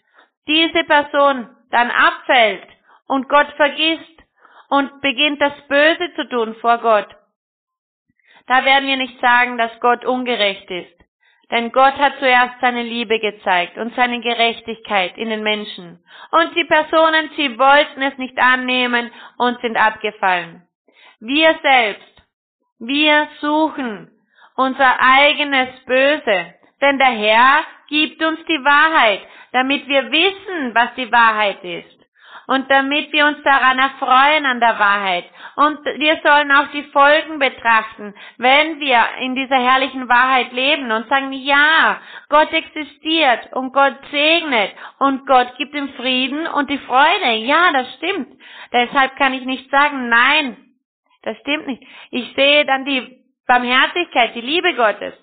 [0.48, 2.68] diese Person dann abfällt
[3.08, 4.22] und Gott vergisst
[4.68, 7.08] und beginnt das Böse zu tun vor Gott,
[8.46, 10.94] da werden wir nicht sagen, dass Gott ungerecht ist.
[11.50, 16.02] Denn Gott hat zuerst seine Liebe gezeigt und seine Gerechtigkeit in den Menschen.
[16.30, 20.62] Und die Personen, sie wollten es nicht annehmen und sind abgefallen.
[21.20, 22.22] Wir selbst,
[22.78, 24.10] wir suchen
[24.56, 26.54] unser eigenes Böse.
[26.84, 29.20] Denn der Herr gibt uns die Wahrheit,
[29.52, 31.98] damit wir wissen, was die Wahrheit ist.
[32.46, 35.24] Und damit wir uns daran erfreuen an der Wahrheit.
[35.56, 41.08] Und wir sollen auch die Folgen betrachten, wenn wir in dieser herrlichen Wahrheit leben und
[41.08, 47.32] sagen, ja, Gott existiert und Gott segnet und Gott gibt den Frieden und die Freude.
[47.36, 48.28] Ja, das stimmt.
[48.74, 50.58] Deshalb kann ich nicht sagen, nein,
[51.22, 51.82] das stimmt nicht.
[52.10, 55.14] Ich sehe dann die Barmherzigkeit, die Liebe Gottes.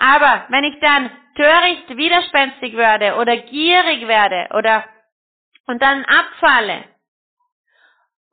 [0.00, 4.84] Aber wenn ich dann töricht widerspenstig werde oder gierig werde oder
[5.66, 6.84] und dann abfalle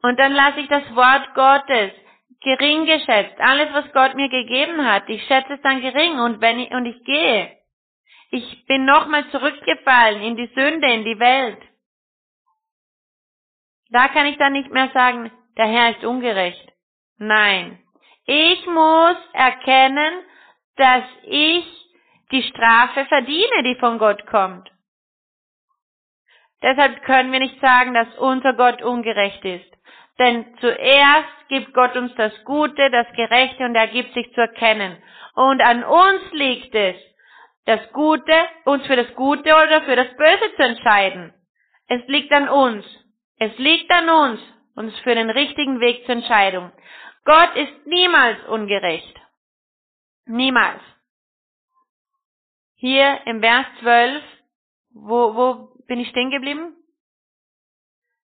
[0.01, 1.91] und dann lasse ich das Wort Gottes
[2.41, 6.57] gering geschätzt, alles was Gott mir gegeben hat, ich schätze es dann gering und wenn
[6.59, 7.57] ich und ich gehe,
[8.31, 11.61] ich bin nochmal zurückgefallen in die Sünde, in die Welt.
[13.89, 16.71] Da kann ich dann nicht mehr sagen, der Herr ist ungerecht.
[17.17, 17.79] Nein.
[18.25, 20.23] Ich muss erkennen,
[20.77, 21.65] dass ich
[22.31, 24.69] die Strafe verdiene, die von Gott kommt.
[26.61, 29.71] Deshalb können wir nicht sagen, dass unser Gott ungerecht ist.
[30.19, 34.97] Denn zuerst gibt Gott uns das Gute, das Gerechte und er gibt sich zu erkennen.
[35.35, 36.95] Und an uns liegt es,
[37.65, 38.33] das Gute,
[38.65, 41.33] uns für das Gute oder für das Böse zu entscheiden.
[41.87, 42.85] Es liegt an uns.
[43.39, 44.39] Es liegt an uns,
[44.75, 46.71] uns für den richtigen Weg zur Entscheidung.
[47.23, 49.15] Gott ist niemals ungerecht.
[50.27, 50.81] Niemals.
[52.75, 54.23] Hier im Vers 12,
[54.91, 56.75] wo, wo bin ich stehen geblieben?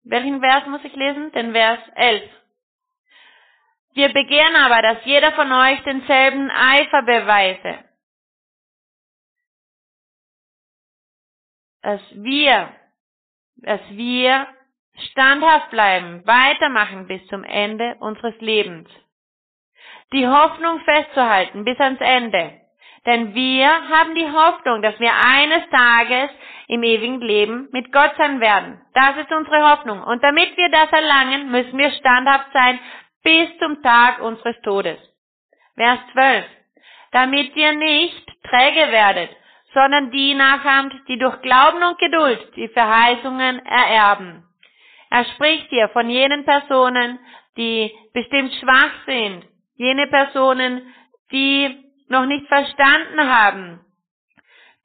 [0.03, 1.33] Welchen Vers muss ich lesen?
[1.33, 2.31] Den Vers 11.
[3.95, 7.85] Wir begehren aber, dass jeder von euch denselben Eifer beweise.
[11.81, 12.75] Dass wir
[13.57, 14.47] dass wir
[15.11, 18.89] standhaft bleiben, weitermachen bis zum Ende unseres Lebens.
[20.13, 22.61] Die Hoffnung festzuhalten bis ans Ende.
[23.07, 26.31] Denn wir haben die Hoffnung, dass wir eines Tages
[26.69, 28.81] im ewigen Leben mit Gott sein werden.
[28.95, 30.03] Das ist unsere Hoffnung.
[30.03, 32.79] Und damit wir das erlangen, müssen wir standhaft sein
[33.23, 34.99] bis zum Tag unseres Todes.
[35.77, 36.45] Vers 12.
[37.13, 39.31] Damit ihr nicht träge werdet,
[39.75, 44.45] sondern die nachahmt, die durch Glauben und Geduld die Verheißungen ererben.
[45.11, 47.19] Er spricht hier von jenen Personen,
[47.57, 49.45] die bestimmt schwach sind,
[49.77, 50.95] jene Personen,
[51.33, 53.81] die noch nicht verstanden haben,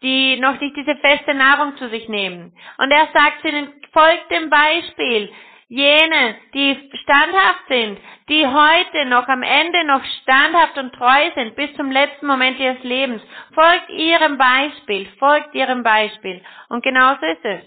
[0.01, 2.53] die noch nicht diese feste Nahrung zu sich nehmen.
[2.77, 5.31] Und er sagt ihnen, folgt dem Beispiel.
[5.71, 11.71] Jene, die standhaft sind, die heute noch am Ende noch standhaft und treu sind bis
[11.75, 13.21] zum letzten Moment ihres Lebens,
[13.53, 16.43] folgt ihrem Beispiel, folgt ihrem Beispiel.
[16.69, 17.61] Und genauso ist es.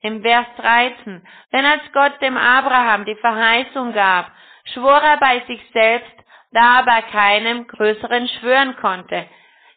[0.00, 1.24] Im Vers 13.
[1.52, 4.32] Denn als Gott dem Abraham die Verheißung gab,
[4.72, 6.14] schwor er bei sich selbst,
[6.50, 9.26] da aber keinem größeren schwören konnte.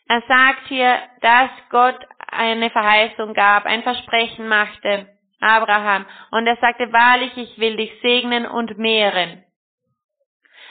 [0.08, 5.08] Er sagt hier, dass Gott eine Verheißung gab, ein Versprechen machte,
[5.40, 9.44] Abraham, und er sagte, wahrlich, ich will dich segnen und mehren.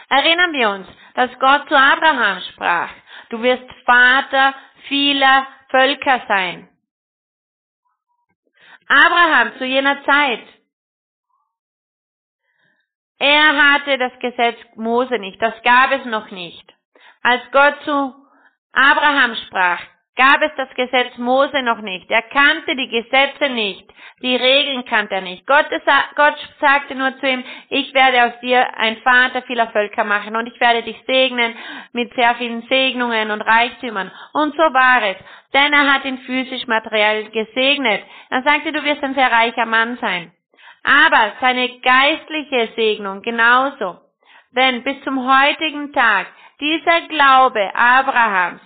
[0.09, 2.91] Erinnern wir uns, dass Gott zu Abraham sprach,
[3.31, 4.55] du wirst Vater
[4.89, 6.69] vieler Völker sein.
[8.89, 10.43] Abraham zu jener Zeit
[13.21, 16.65] er hatte das Gesetz Mose nicht, das gab es noch nicht.
[17.23, 18.15] Als Gott zu
[18.73, 19.83] Abraham sprach,
[20.17, 22.11] gab es das Gesetz Mose noch nicht.
[22.11, 23.85] Er kannte die Gesetze nicht,
[24.23, 25.47] die Regeln kannte er nicht.
[25.47, 25.67] Gott,
[26.17, 30.47] Gott sagte nur zu ihm, ich werde aus dir ein Vater vieler Völker machen und
[30.47, 31.55] ich werde dich segnen
[31.93, 34.11] mit sehr vielen Segnungen und Reichtümern.
[34.33, 35.17] Und so war es,
[35.53, 38.03] denn er hat ihn physisch materiell gesegnet.
[38.31, 40.33] Er sagte, du wirst ein sehr reicher Mann sein.
[40.83, 44.01] Aber seine geistliche Segnung genauso.
[44.53, 46.27] Denn bis zum heutigen Tag
[46.61, 48.61] dieser Glaube Abrahams,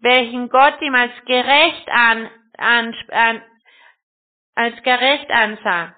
[0.00, 3.42] welchen Gott ihm als gerecht an, an, an
[4.54, 5.94] als gerecht ansah,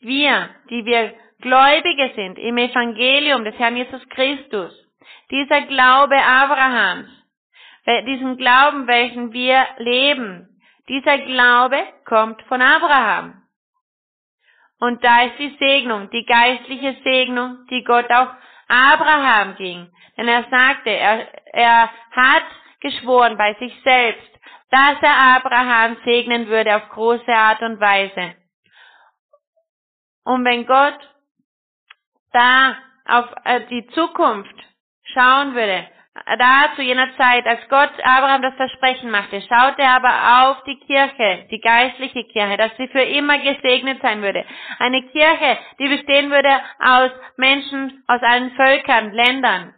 [0.00, 4.72] wir, die wir Gläubige sind im Evangelium des Herrn Jesus Christus,
[5.30, 7.08] dieser Glaube Abrahams,
[8.06, 10.48] diesen Glauben, welchen wir leben,
[10.88, 13.42] dieser Glaube kommt von Abraham.
[14.80, 18.28] Und da ist die Segnung, die geistliche Segnung, die Gott auch
[18.68, 19.90] Abraham ging.
[20.16, 22.44] Denn er sagte, er, er hat
[22.80, 24.30] geschworen bei sich selbst,
[24.70, 28.34] dass er Abraham segnen würde auf große Art und Weise.
[30.24, 30.98] Und wenn Gott
[32.32, 32.76] da
[33.06, 34.54] auf äh, die Zukunft
[35.14, 40.50] schauen würde, da zu jener Zeit, als Gott Abraham das Versprechen machte, schaute er aber
[40.50, 44.44] auf die Kirche, die geistliche Kirche, dass sie für immer gesegnet sein würde.
[44.78, 49.74] Eine Kirche, die bestehen würde aus Menschen aus allen Völkern, Ländern.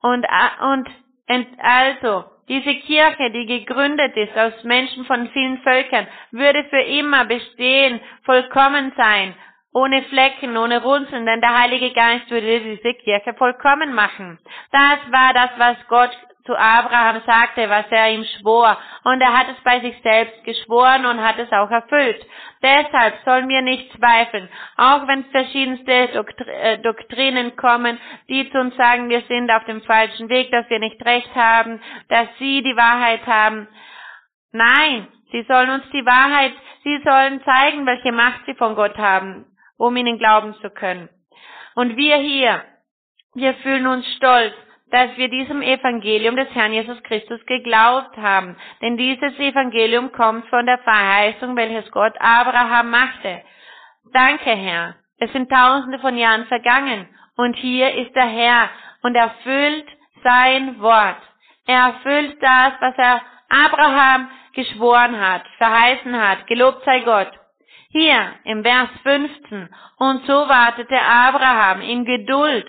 [0.00, 0.88] Und, äh, und
[1.58, 8.00] also, diese Kirche, die gegründet ist aus Menschen von vielen Völkern, würde für immer bestehen,
[8.24, 9.34] vollkommen sein
[9.74, 14.38] ohne Flecken, ohne Runzeln, denn der Heilige Geist würde diese Kirche vollkommen machen.
[14.70, 16.16] Das war das, was Gott
[16.46, 18.78] zu Abraham sagte, was er ihm schwor.
[19.02, 22.24] Und er hat es bei sich selbst geschworen und hat es auch erfüllt.
[22.62, 27.98] Deshalb sollen wir nicht zweifeln, auch wenn verschiedenste Doktri äh, Doktrinen kommen,
[28.28, 31.80] die zu uns sagen, wir sind auf dem falschen Weg, dass wir nicht recht haben,
[32.10, 33.66] dass sie die Wahrheit haben.
[34.52, 36.52] Nein, sie sollen uns die Wahrheit,
[36.84, 39.46] sie sollen zeigen, welche Macht sie von Gott haben
[39.76, 41.08] um ihnen glauben zu können.
[41.74, 42.62] Und wir hier,
[43.34, 44.54] wir fühlen uns stolz,
[44.90, 48.56] dass wir diesem Evangelium des Herrn Jesus Christus geglaubt haben.
[48.80, 53.42] Denn dieses Evangelium kommt von der Verheißung, welches Gott Abraham machte.
[54.12, 54.94] Danke, Herr.
[55.18, 57.08] Es sind tausende von Jahren vergangen.
[57.36, 58.70] Und hier ist der Herr
[59.02, 59.86] und erfüllt
[60.22, 61.20] sein Wort.
[61.66, 66.46] Er erfüllt das, was er Abraham geschworen hat, verheißen hat.
[66.46, 67.32] Gelobt sei Gott.
[67.96, 69.68] Hier im Vers 15.
[69.98, 72.66] Und so wartete Abraham in Geduld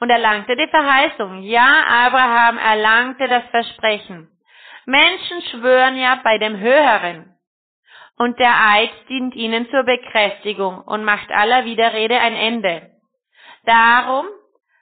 [0.00, 1.42] und erlangte die Verheißung.
[1.42, 4.30] Ja, Abraham erlangte das Versprechen.
[4.86, 7.34] Menschen schwören ja bei dem Höheren.
[8.16, 12.90] Und der Eid dient ihnen zur Bekräftigung und macht aller Widerrede ein Ende.
[13.66, 14.24] Darum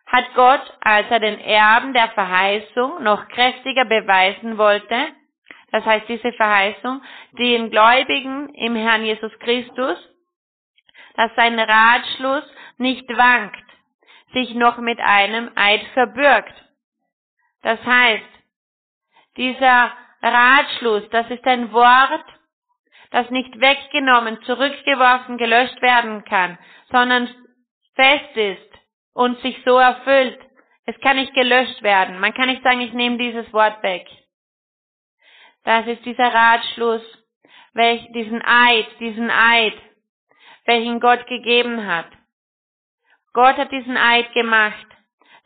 [0.06, 5.08] hat Gott, als er den Erben der Verheißung noch kräftiger beweisen wollte,
[5.72, 7.02] das heißt diese Verheißung,
[7.32, 9.98] den Gläubigen im Herrn Jesus Christus,
[11.16, 12.44] dass sein Ratschluss
[12.78, 13.64] nicht wankt,
[14.32, 16.54] sich noch mit einem Eid verbürgt.
[17.62, 18.22] Das heißt,
[19.36, 19.92] dieser
[20.22, 22.24] Ratschluss, das ist ein Wort,
[23.10, 26.58] das nicht weggenommen, zurückgeworfen, gelöscht werden kann,
[26.90, 27.28] sondern
[27.94, 28.70] fest ist
[29.14, 30.38] und sich so erfüllt.
[30.84, 32.20] Es kann nicht gelöscht werden.
[32.20, 34.06] Man kann nicht sagen, ich nehme dieses Wort weg.
[35.66, 37.02] Das ist dieser Ratschluss,
[37.74, 39.74] welch, diesen Eid, diesen Eid,
[40.64, 42.06] welchen Gott gegeben hat.
[43.32, 44.86] Gott hat diesen Eid gemacht.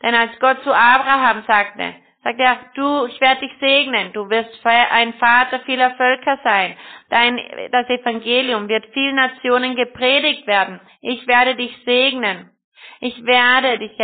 [0.03, 4.63] Denn als Gott zu Abraham sagte, sagt er, du, ich werde dich segnen, du wirst
[4.63, 6.77] ein Vater vieler Völker sein.
[7.09, 7.39] Dein,
[7.71, 10.79] das Evangelium wird vielen Nationen gepredigt werden.
[11.01, 12.51] Ich werde dich segnen.
[12.99, 13.97] Ich werde dich,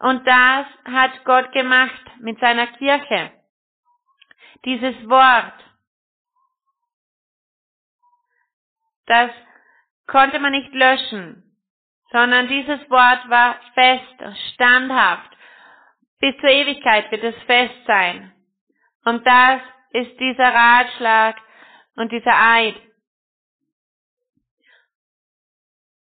[0.00, 3.30] und das hat Gott gemacht mit seiner Kirche.
[4.64, 5.54] Dieses Wort,
[9.06, 9.30] das
[10.06, 11.42] konnte man nicht löschen,
[12.12, 15.30] sondern dieses Wort war fest, standhaft.
[16.18, 18.32] Bis zur Ewigkeit wird es fest sein.
[19.04, 21.36] Und das ist dieser Ratschlag
[21.96, 22.76] und dieser Eid.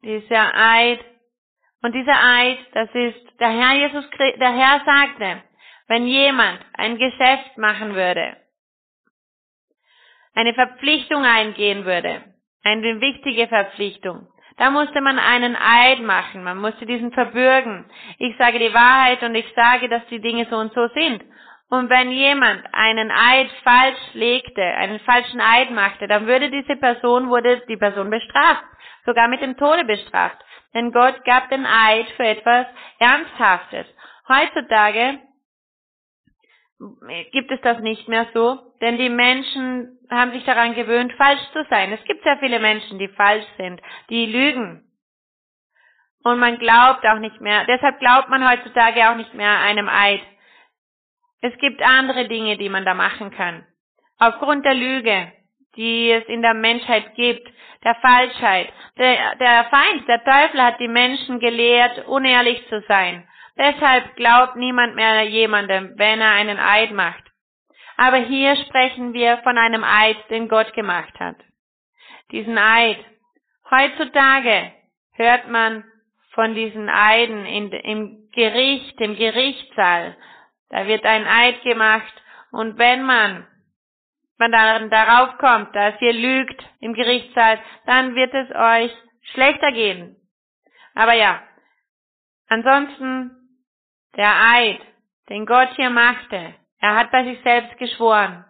[0.01, 1.05] Dieser Eid.
[1.81, 5.43] Und dieser Eid, das ist, der Herr Jesus, der Herr sagte,
[5.87, 8.35] wenn jemand ein Geschäft machen würde,
[10.39, 12.21] eine Verpflichtung eingehen würde,
[12.63, 17.85] eine wichtige Verpflichtung, da musste man einen Eid machen, man musste diesen verbürgen.
[18.17, 21.23] Ich sage die Wahrheit und ich sage, dass die Dinge so und so sind.
[21.69, 27.29] Und wenn jemand einen Eid falsch legte, einen falschen Eid machte, dann würde diese Person,
[27.29, 28.63] wurde die Person bestraft,
[29.05, 30.37] sogar mit dem Tode bestraft.
[30.73, 32.65] Denn Gott gab den Eid für etwas
[32.99, 33.85] Ernsthaftes.
[34.27, 35.19] Heutzutage
[37.31, 41.65] gibt es das nicht mehr so, denn die Menschen haben sich daran gewöhnt, falsch zu
[41.69, 41.91] sein.
[41.91, 44.85] Es gibt sehr viele Menschen, die falsch sind, die lügen.
[46.23, 50.21] Und man glaubt auch nicht mehr, deshalb glaubt man heutzutage auch nicht mehr einem Eid.
[51.41, 53.65] Es gibt andere Dinge, die man da machen kann.
[54.17, 55.31] Aufgrund der Lüge,
[55.75, 57.47] die es in der Menschheit gibt,
[57.83, 58.73] der Falschheit.
[58.97, 63.28] Der, der Feind, der Teufel hat die Menschen gelehrt, unehrlich zu sein.
[63.59, 67.23] Deshalb glaubt niemand mehr jemandem, wenn er einen Eid macht.
[67.97, 71.35] Aber hier sprechen wir von einem Eid, den Gott gemacht hat.
[72.31, 73.03] Diesen Eid.
[73.69, 74.71] Heutzutage
[75.11, 75.83] hört man
[76.31, 80.15] von diesen Eiden in, im Gericht, im Gerichtssaal.
[80.69, 82.13] Da wird ein Eid gemacht
[82.51, 83.45] und wenn man,
[84.37, 88.95] man dann darauf kommt, dass ihr lügt im Gerichtssaal, dann wird es euch
[89.33, 90.15] schlechter gehen.
[90.95, 91.43] Aber ja,
[92.47, 93.35] ansonsten
[94.19, 94.81] der Eid,
[95.29, 98.43] den Gott hier machte, er hat bei sich selbst geschworen.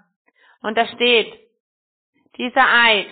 [0.63, 1.32] Und da steht,
[2.38, 3.07] dieser Eid,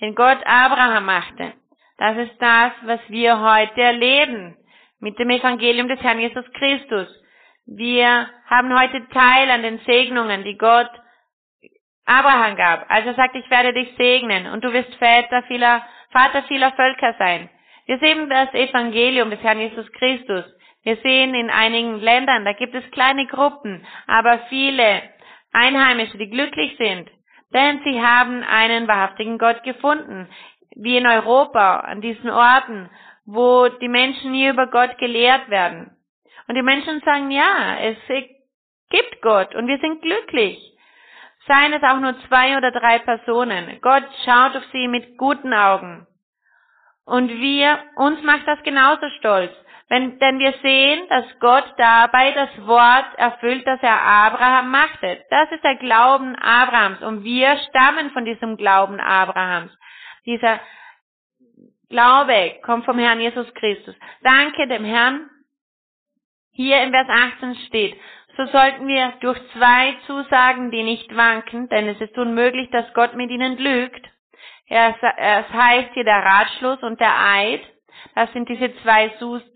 [0.00, 1.54] den Gott Abraham machte,
[1.96, 4.58] das ist das, was wir heute erleben
[5.00, 7.08] mit dem Evangelium des Herrn Jesus Christus.
[7.64, 10.90] Wir haben heute Teil an den Segnungen, die Gott
[12.04, 12.90] Abraham gab.
[12.90, 17.48] Also sagt, ich werde dich segnen und du wirst Väter vieler, Vater vieler Völker sein.
[17.86, 20.44] Wir sehen das Evangelium des Herrn Jesus Christus.
[20.86, 25.02] Wir sehen in einigen Ländern, da gibt es kleine Gruppen, aber viele
[25.52, 27.10] Einheimische, die glücklich sind,
[27.52, 30.28] denn sie haben einen wahrhaftigen Gott gefunden,
[30.76, 32.88] wie in Europa, an diesen Orten,
[33.24, 35.90] wo die Menschen nie über Gott gelehrt werden.
[36.46, 37.96] Und die Menschen sagen, ja, es
[38.88, 40.56] gibt Gott und wir sind glücklich.
[41.48, 43.80] Seien es auch nur zwei oder drei Personen.
[43.82, 46.06] Gott schaut auf sie mit guten Augen.
[47.04, 49.52] Und wir, uns macht das genauso stolz.
[49.88, 55.24] Wenn, denn wir sehen, dass Gott dabei das Wort erfüllt, das er Abraham machte.
[55.30, 59.70] Das ist der Glauben Abrahams und wir stammen von diesem Glauben Abrahams.
[60.24, 60.58] Dieser
[61.88, 63.94] Glaube kommt vom Herrn Jesus Christus.
[64.22, 65.30] Danke dem Herrn.
[66.50, 68.00] Hier in Vers 18 steht,
[68.36, 73.14] so sollten wir durch zwei Zusagen, die nicht wanken, denn es ist unmöglich, dass Gott
[73.14, 74.04] mit ihnen lügt.
[74.68, 77.60] Es heißt hier der Ratschluss und der Eid.
[78.16, 79.10] Das sind diese zwei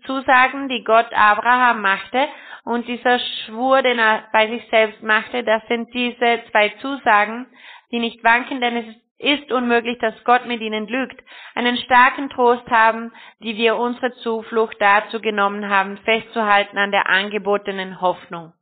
[0.05, 2.27] Zusagen, die Gott Abraham machte.
[2.63, 7.47] Und dieser Schwur, den er bei sich selbst machte, das sind diese zwei Zusagen,
[7.91, 11.19] die nicht wanken, denn es ist unmöglich, dass Gott mit ihnen lügt.
[11.55, 17.99] Einen starken Trost haben, die wir unsere Zuflucht dazu genommen haben, festzuhalten an der angebotenen
[17.99, 18.53] Hoffnung.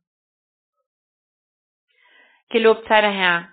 [2.48, 3.48] Gelobt sei der Herr.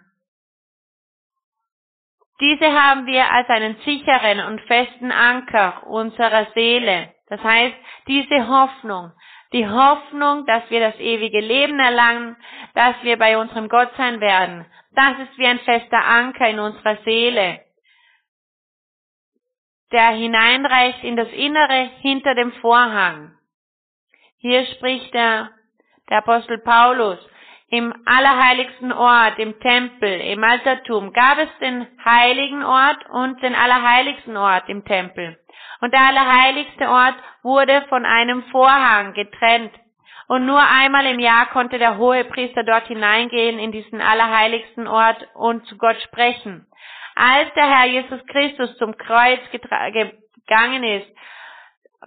[2.40, 7.14] Diese haben wir als einen sicheren und festen Anker unserer Seele.
[7.30, 7.76] Das heißt,
[8.08, 9.12] diese Hoffnung,
[9.54, 12.36] die Hoffnung, dass wir das ewige Leben erlangen,
[12.76, 16.98] dass wir bei unserem Gott sein werden, das ist wie ein fester Anker in unserer
[17.04, 17.62] Seele,
[19.92, 23.36] der hineinreicht in das Innere hinter dem Vorhang.
[24.38, 25.50] Hier spricht der,
[26.10, 27.20] der Apostel Paulus,
[27.70, 34.38] im allerheiligsten Ort, im Tempel, im Altertum, gab es den heiligen Ort und den allerheiligsten
[34.38, 35.38] Ort im Tempel.
[35.82, 39.74] Und der allerheiligste Ort wurde von einem Vorhang getrennt.
[40.28, 45.26] Und nur einmal im Jahr konnte der hohe Priester dort hineingehen in diesen allerheiligsten Ort
[45.36, 46.66] und zu Gott sprechen.
[47.16, 51.08] Als der Herr Jesus Christus zum Kreuz gegangen ist,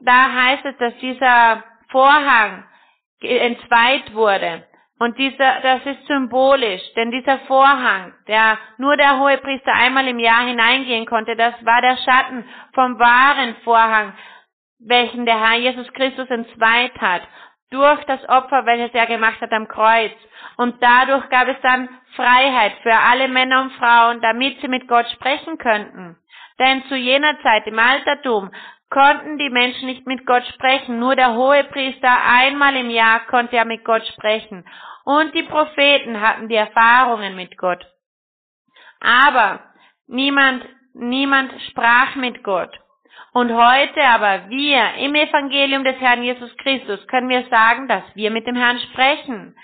[0.00, 2.64] da heißt es, dass dieser Vorhang
[3.20, 4.64] entzweit wurde.
[5.00, 10.18] Und dieser, das ist symbolisch, denn dieser Vorhang, der nur der hohe Priester einmal im
[10.18, 12.44] Jahr hineingehen konnte, das war der Schatten
[12.74, 14.12] vom wahren Vorhang,
[14.78, 17.22] welchen der Herr Jesus Christus entzweit hat,
[17.70, 20.12] durch das Opfer, welches er gemacht hat am Kreuz.
[20.58, 25.08] Und dadurch gab es dann Freiheit für alle Männer und Frauen, damit sie mit Gott
[25.12, 26.18] sprechen könnten.
[26.58, 28.50] Denn zu jener Zeit im Altertum
[28.90, 30.98] konnten die Menschen nicht mit Gott sprechen.
[30.98, 34.64] Nur der hohe Priester einmal im Jahr konnte er mit Gott sprechen.
[35.04, 37.84] Und die Propheten hatten die Erfahrungen mit Gott.
[39.00, 39.60] Aber
[40.06, 42.78] niemand, niemand sprach mit Gott.
[43.32, 48.30] Und heute aber wir im Evangelium des Herrn Jesus Christus können wir sagen, dass wir
[48.30, 49.56] mit dem Herrn sprechen.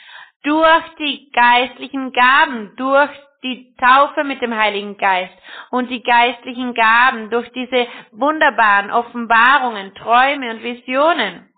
[0.44, 3.10] Durch die geistlichen Gaben, durch
[3.42, 5.34] die Taufe mit dem Heiligen Geist
[5.70, 11.48] und die geistlichen Gaben, durch diese wunderbaren Offenbarungen, Träume und Visionen.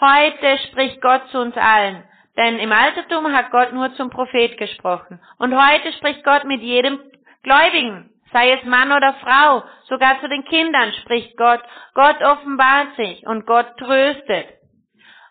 [0.00, 2.04] Heute spricht Gott zu uns allen.
[2.36, 5.20] Denn im Altertum hat Gott nur zum Prophet gesprochen.
[5.38, 6.98] Und heute spricht Gott mit jedem
[7.42, 11.62] Gläubigen, sei es Mann oder Frau, sogar zu den Kindern spricht Gott.
[11.94, 14.48] Gott offenbart sich und Gott tröstet.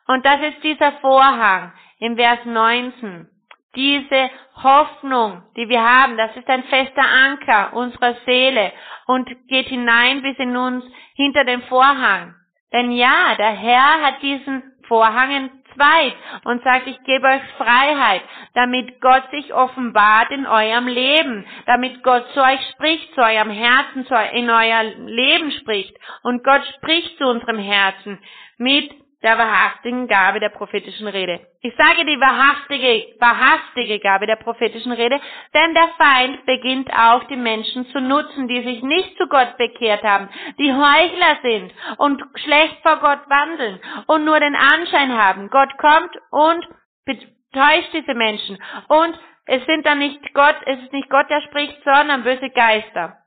[0.07, 3.27] Und das ist dieser Vorhang im Vers 19.
[3.75, 4.29] Diese
[4.61, 8.71] Hoffnung, die wir haben, das ist ein fester Anker unserer Seele
[9.07, 12.35] und geht hinein bis in uns hinter den Vorhang.
[12.71, 16.13] Denn ja, der Herr hat diesen Vorhang zweit
[16.43, 18.21] und sagt, ich gebe euch Freiheit,
[18.53, 24.05] damit Gott sich offenbart in eurem Leben, damit Gott zu euch spricht, zu eurem Herzen,
[24.05, 25.95] zu, in euer Leben spricht.
[26.23, 28.19] Und Gott spricht zu unserem Herzen
[28.57, 28.91] mit
[29.23, 31.39] der wahrhaftigen Gabe der prophetischen Rede.
[31.61, 35.19] Ich sage die wahrhaftige, wahrhaftige Gabe der prophetischen Rede,
[35.53, 40.03] denn der Feind beginnt auch die Menschen zu nutzen, die sich nicht zu Gott bekehrt
[40.03, 45.49] haben, die Heuchler sind und schlecht vor Gott wandeln und nur den Anschein haben.
[45.49, 46.67] Gott kommt und
[47.05, 51.77] betäuscht diese Menschen und es sind dann nicht Gott, es ist nicht Gott, der spricht,
[51.83, 53.17] sondern böse Geister.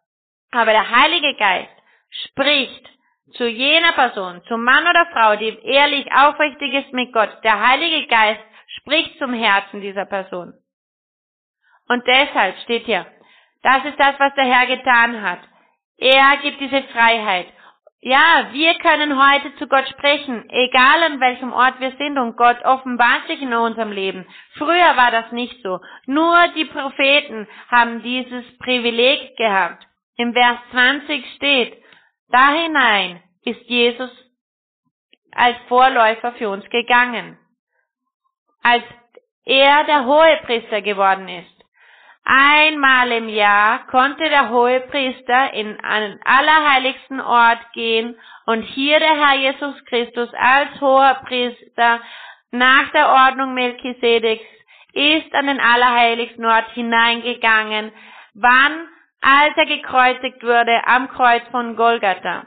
[0.51, 1.71] Aber der Heilige Geist
[2.11, 2.96] spricht
[3.33, 7.31] zu jener Person, zum Mann oder Frau, die ehrlich aufrichtig ist mit Gott.
[7.43, 8.41] Der Heilige Geist
[8.79, 10.55] spricht zum Herzen dieser Person.
[11.89, 13.07] Und deshalb steht hier,
[13.63, 15.41] das ist das, was der Herr getan hat.
[15.99, 17.47] Er gibt diese Freiheit.
[18.01, 22.63] Ja, wir können heute zu Gott sprechen, egal an welchem Ort wir sind und Gott
[22.65, 24.27] offenbart sich in unserem Leben.
[24.59, 25.81] Früher war das nicht so.
[26.07, 29.85] Nur die Propheten haben dieses Privileg gehabt.
[30.17, 31.83] Im Vers 20 steht,
[32.29, 34.11] da hinein ist Jesus
[35.33, 37.39] als Vorläufer für uns gegangen,
[38.63, 38.83] als
[39.45, 41.57] er der Hohepriester geworden ist.
[42.25, 49.37] Einmal im Jahr konnte der Hohepriester in einen allerheiligsten Ort gehen und hier der Herr
[49.37, 52.01] Jesus Christus als Hohepriester
[52.51, 54.45] nach der Ordnung Melchisedeks
[54.93, 57.93] ist an den allerheiligsten Ort hineingegangen.
[58.35, 58.89] Wann?
[59.21, 62.47] Als er gekreuzigt wurde am Kreuz von Golgatha.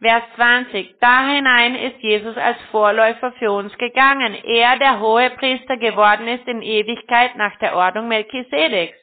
[0.00, 0.98] Vers 20.
[1.00, 4.34] Da hinein ist Jesus als Vorläufer für uns gegangen.
[4.44, 8.96] Er, der hohe Priester geworden ist in Ewigkeit nach der Ordnung Melchisedeks.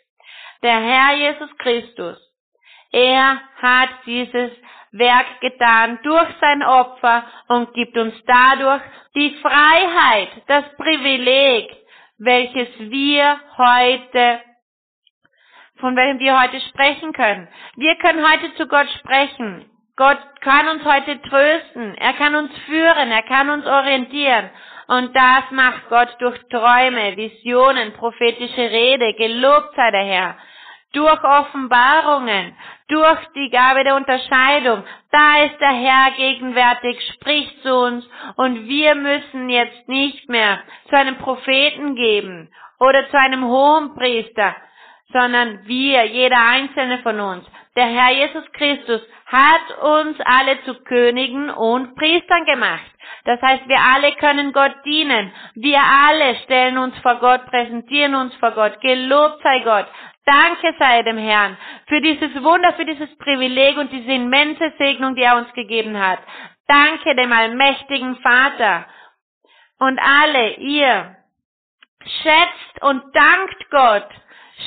[0.61, 2.17] Der Herr Jesus Christus.
[2.91, 4.51] Er hat dieses
[4.91, 8.83] Werk getan durch sein Opfer und gibt uns dadurch
[9.15, 11.75] die Freiheit, das Privileg,
[12.19, 14.41] welches wir heute
[15.77, 17.47] von welchem wir heute sprechen können.
[17.75, 19.65] Wir können heute zu Gott sprechen.
[19.95, 21.95] Gott kann uns heute trösten.
[21.97, 23.11] Er kann uns führen.
[23.11, 24.49] Er kann uns orientieren.
[24.87, 29.13] Und das macht Gott durch Träume, Visionen, prophetische Rede.
[29.13, 30.37] Gelobt sei der Herr.
[30.93, 32.55] Durch Offenbarungen,
[32.87, 34.83] durch die Gabe der Unterscheidung.
[35.11, 40.59] Da ist der Herr gegenwärtig, spricht zu uns und wir müssen jetzt nicht mehr
[40.89, 44.55] zu einem Propheten geben oder zu einem Hohenpriester,
[45.13, 47.45] sondern wir, jeder einzelne von uns.
[47.75, 52.85] Der Herr Jesus Christus hat uns alle zu Königen und Priestern gemacht.
[53.25, 55.31] Das heißt, wir alle können Gott dienen.
[55.55, 58.79] Wir alle stellen uns vor Gott, präsentieren uns vor Gott.
[58.81, 59.87] Gelobt sei Gott.
[60.25, 61.57] Danke sei dem Herrn
[61.87, 66.19] für dieses Wunder, für dieses Privileg und diese immense Segnung, die er uns gegeben hat.
[66.67, 68.85] Danke dem allmächtigen Vater.
[69.79, 71.15] Und alle ihr,
[72.21, 74.07] schätzt und dankt Gott,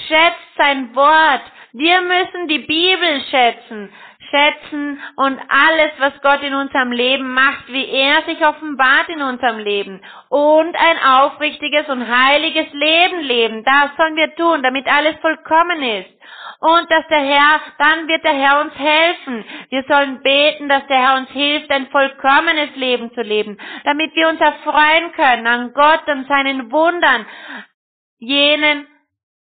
[0.08, 1.42] schätzt sein Wort.
[1.72, 3.92] Wir müssen die Bibel schätzen,
[4.30, 9.58] schätzen und alles, was Gott in unserem Leben macht, wie er sich offenbart in unserem
[9.58, 13.64] Leben und ein aufrichtiges und heiliges Leben leben.
[13.64, 16.10] Das sollen wir tun, damit alles vollkommen ist.
[16.60, 19.44] Und dass der Herr, dann wird der Herr uns helfen.
[19.68, 24.28] Wir sollen beten, dass der Herr uns hilft, ein vollkommenes Leben zu leben, damit wir
[24.28, 27.26] uns erfreuen können an Gott und seinen Wundern,
[28.18, 28.86] jenen,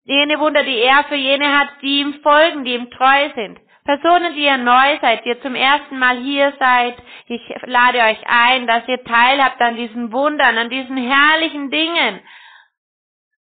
[0.05, 3.59] jene Wunder, die er für jene hat, die ihm folgen, die ihm treu sind.
[3.85, 6.95] Personen, die ihr neu seid, die ihr zum ersten Mal hier seid,
[7.27, 12.21] ich lade euch ein, dass ihr teilhabt an diesen Wundern, an diesen herrlichen Dingen,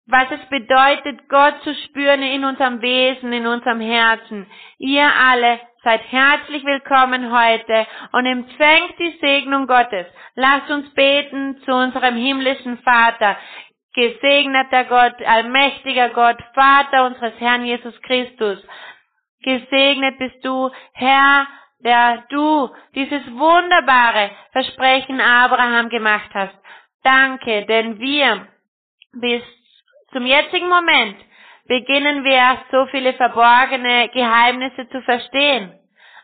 [0.06, 4.46] was es bedeutet, Gott zu spüren in unserem Wesen, in unserem Herzen.
[4.78, 10.06] Ihr alle seid herzlich willkommen heute und empfängt die Segnung Gottes.
[10.34, 13.36] Lasst uns beten zu unserem himmlischen Vater.
[13.94, 18.58] Gesegneter Gott, allmächtiger Gott, Vater unseres Herrn Jesus Christus.
[19.42, 21.46] Gesegnet bist du, Herr,
[21.80, 26.54] der du dieses wunderbare Versprechen Abraham gemacht hast.
[27.02, 28.46] Danke, denn wir
[29.14, 29.42] bis
[30.12, 31.16] zum jetzigen Moment
[31.66, 35.78] beginnen wir so viele verborgene Geheimnisse zu verstehen.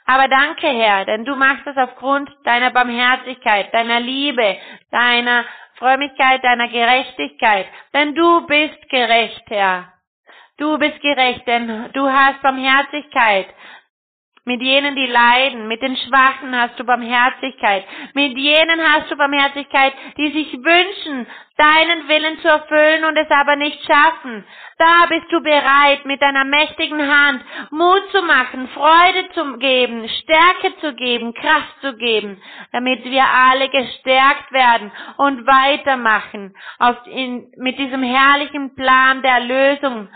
[0.09, 4.57] Aber danke, Herr, denn du machst das aufgrund deiner Barmherzigkeit, deiner Liebe,
[4.91, 5.45] deiner
[5.75, 7.67] Frömmigkeit, deiner Gerechtigkeit.
[7.93, 9.93] Denn du bist gerecht, Herr.
[10.57, 13.49] Du bist gerecht, denn du hast Barmherzigkeit.
[14.47, 17.85] Mit jenen, die leiden, mit den Schwachen hast du Barmherzigkeit.
[18.15, 21.27] Mit jenen hast du Barmherzigkeit, die sich wünschen,
[21.59, 24.47] deinen Willen zu erfüllen und es aber nicht schaffen.
[24.79, 30.79] Da bist du bereit, mit deiner mächtigen Hand Mut zu machen, Freude zu geben, Stärke
[30.81, 32.41] zu geben, Kraft zu geben,
[32.73, 40.09] damit wir alle gestärkt werden und weitermachen auf in, mit diesem herrlichen Plan der Lösung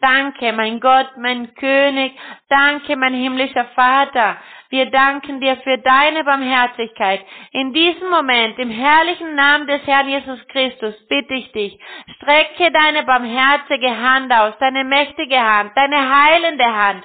[0.00, 2.18] Danke, mein Gott, mein König.
[2.48, 4.38] Danke, mein himmlischer Vater.
[4.70, 7.20] Wir danken dir für deine Barmherzigkeit.
[7.52, 11.78] In diesem Moment, im herrlichen Namen des Herrn Jesus Christus, bitte ich dich,
[12.16, 17.04] strecke deine barmherzige Hand aus, deine mächtige Hand, deine heilende Hand.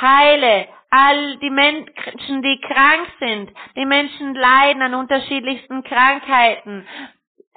[0.00, 3.50] Heile all die Menschen, die krank sind.
[3.76, 6.86] Die Menschen leiden an unterschiedlichsten Krankheiten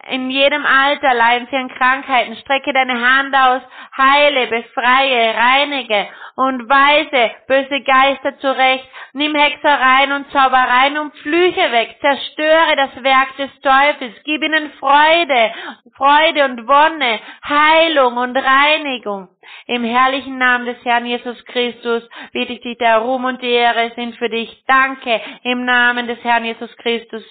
[0.09, 2.35] in jedem Alter leiden sie an Krankheiten.
[2.37, 3.61] Strecke deine Hand aus,
[3.95, 8.87] heile, befreie, reinige und weise böse Geister zurecht.
[9.13, 11.97] Nimm Hexereien und Zaubereien und Flüche weg.
[12.01, 14.15] Zerstöre das Werk des Teufels.
[14.23, 15.53] Gib ihnen Freude,
[15.95, 19.27] Freude und Wonne, Heilung und Reinigung.
[19.67, 23.91] Im herrlichen Namen des Herrn Jesus Christus bitte ich dich, der Ruhm und die Ehre
[23.95, 24.63] sind für dich.
[24.65, 27.23] Danke im Namen des Herrn Jesus Christus.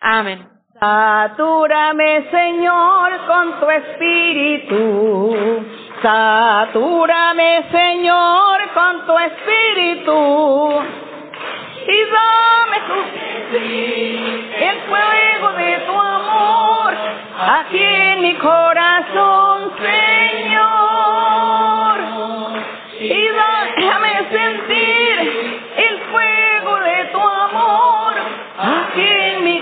[0.00, 0.63] Amen.
[0.84, 5.64] Satúrame, Señor, con tu espíritu.
[6.02, 10.82] Satúrame, Señor, con tu espíritu.
[11.88, 12.98] Y dame tu
[14.68, 16.92] el fuego de tu amor
[17.60, 20.68] aquí en mi corazón, Señor.
[23.00, 25.14] Y déjame sentir
[25.78, 28.12] el fuego de tu amor
[28.58, 29.03] aquí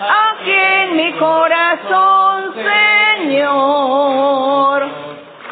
[0.00, 2.54] Aquí en mi corazón,
[3.26, 4.82] Señor.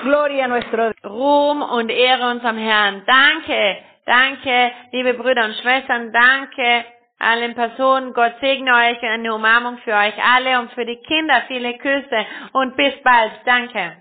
[0.05, 0.92] Gloria a nuestro.
[1.03, 3.05] Ruhm und Ehre unserem Herrn.
[3.07, 6.84] Danke, danke, liebe Brüder und Schwestern, danke
[7.18, 8.12] allen Personen.
[8.12, 11.42] Gott segne euch eine Umarmung für euch alle und für die Kinder.
[11.49, 13.32] Viele Küsse und bis bald.
[13.44, 13.97] Danke.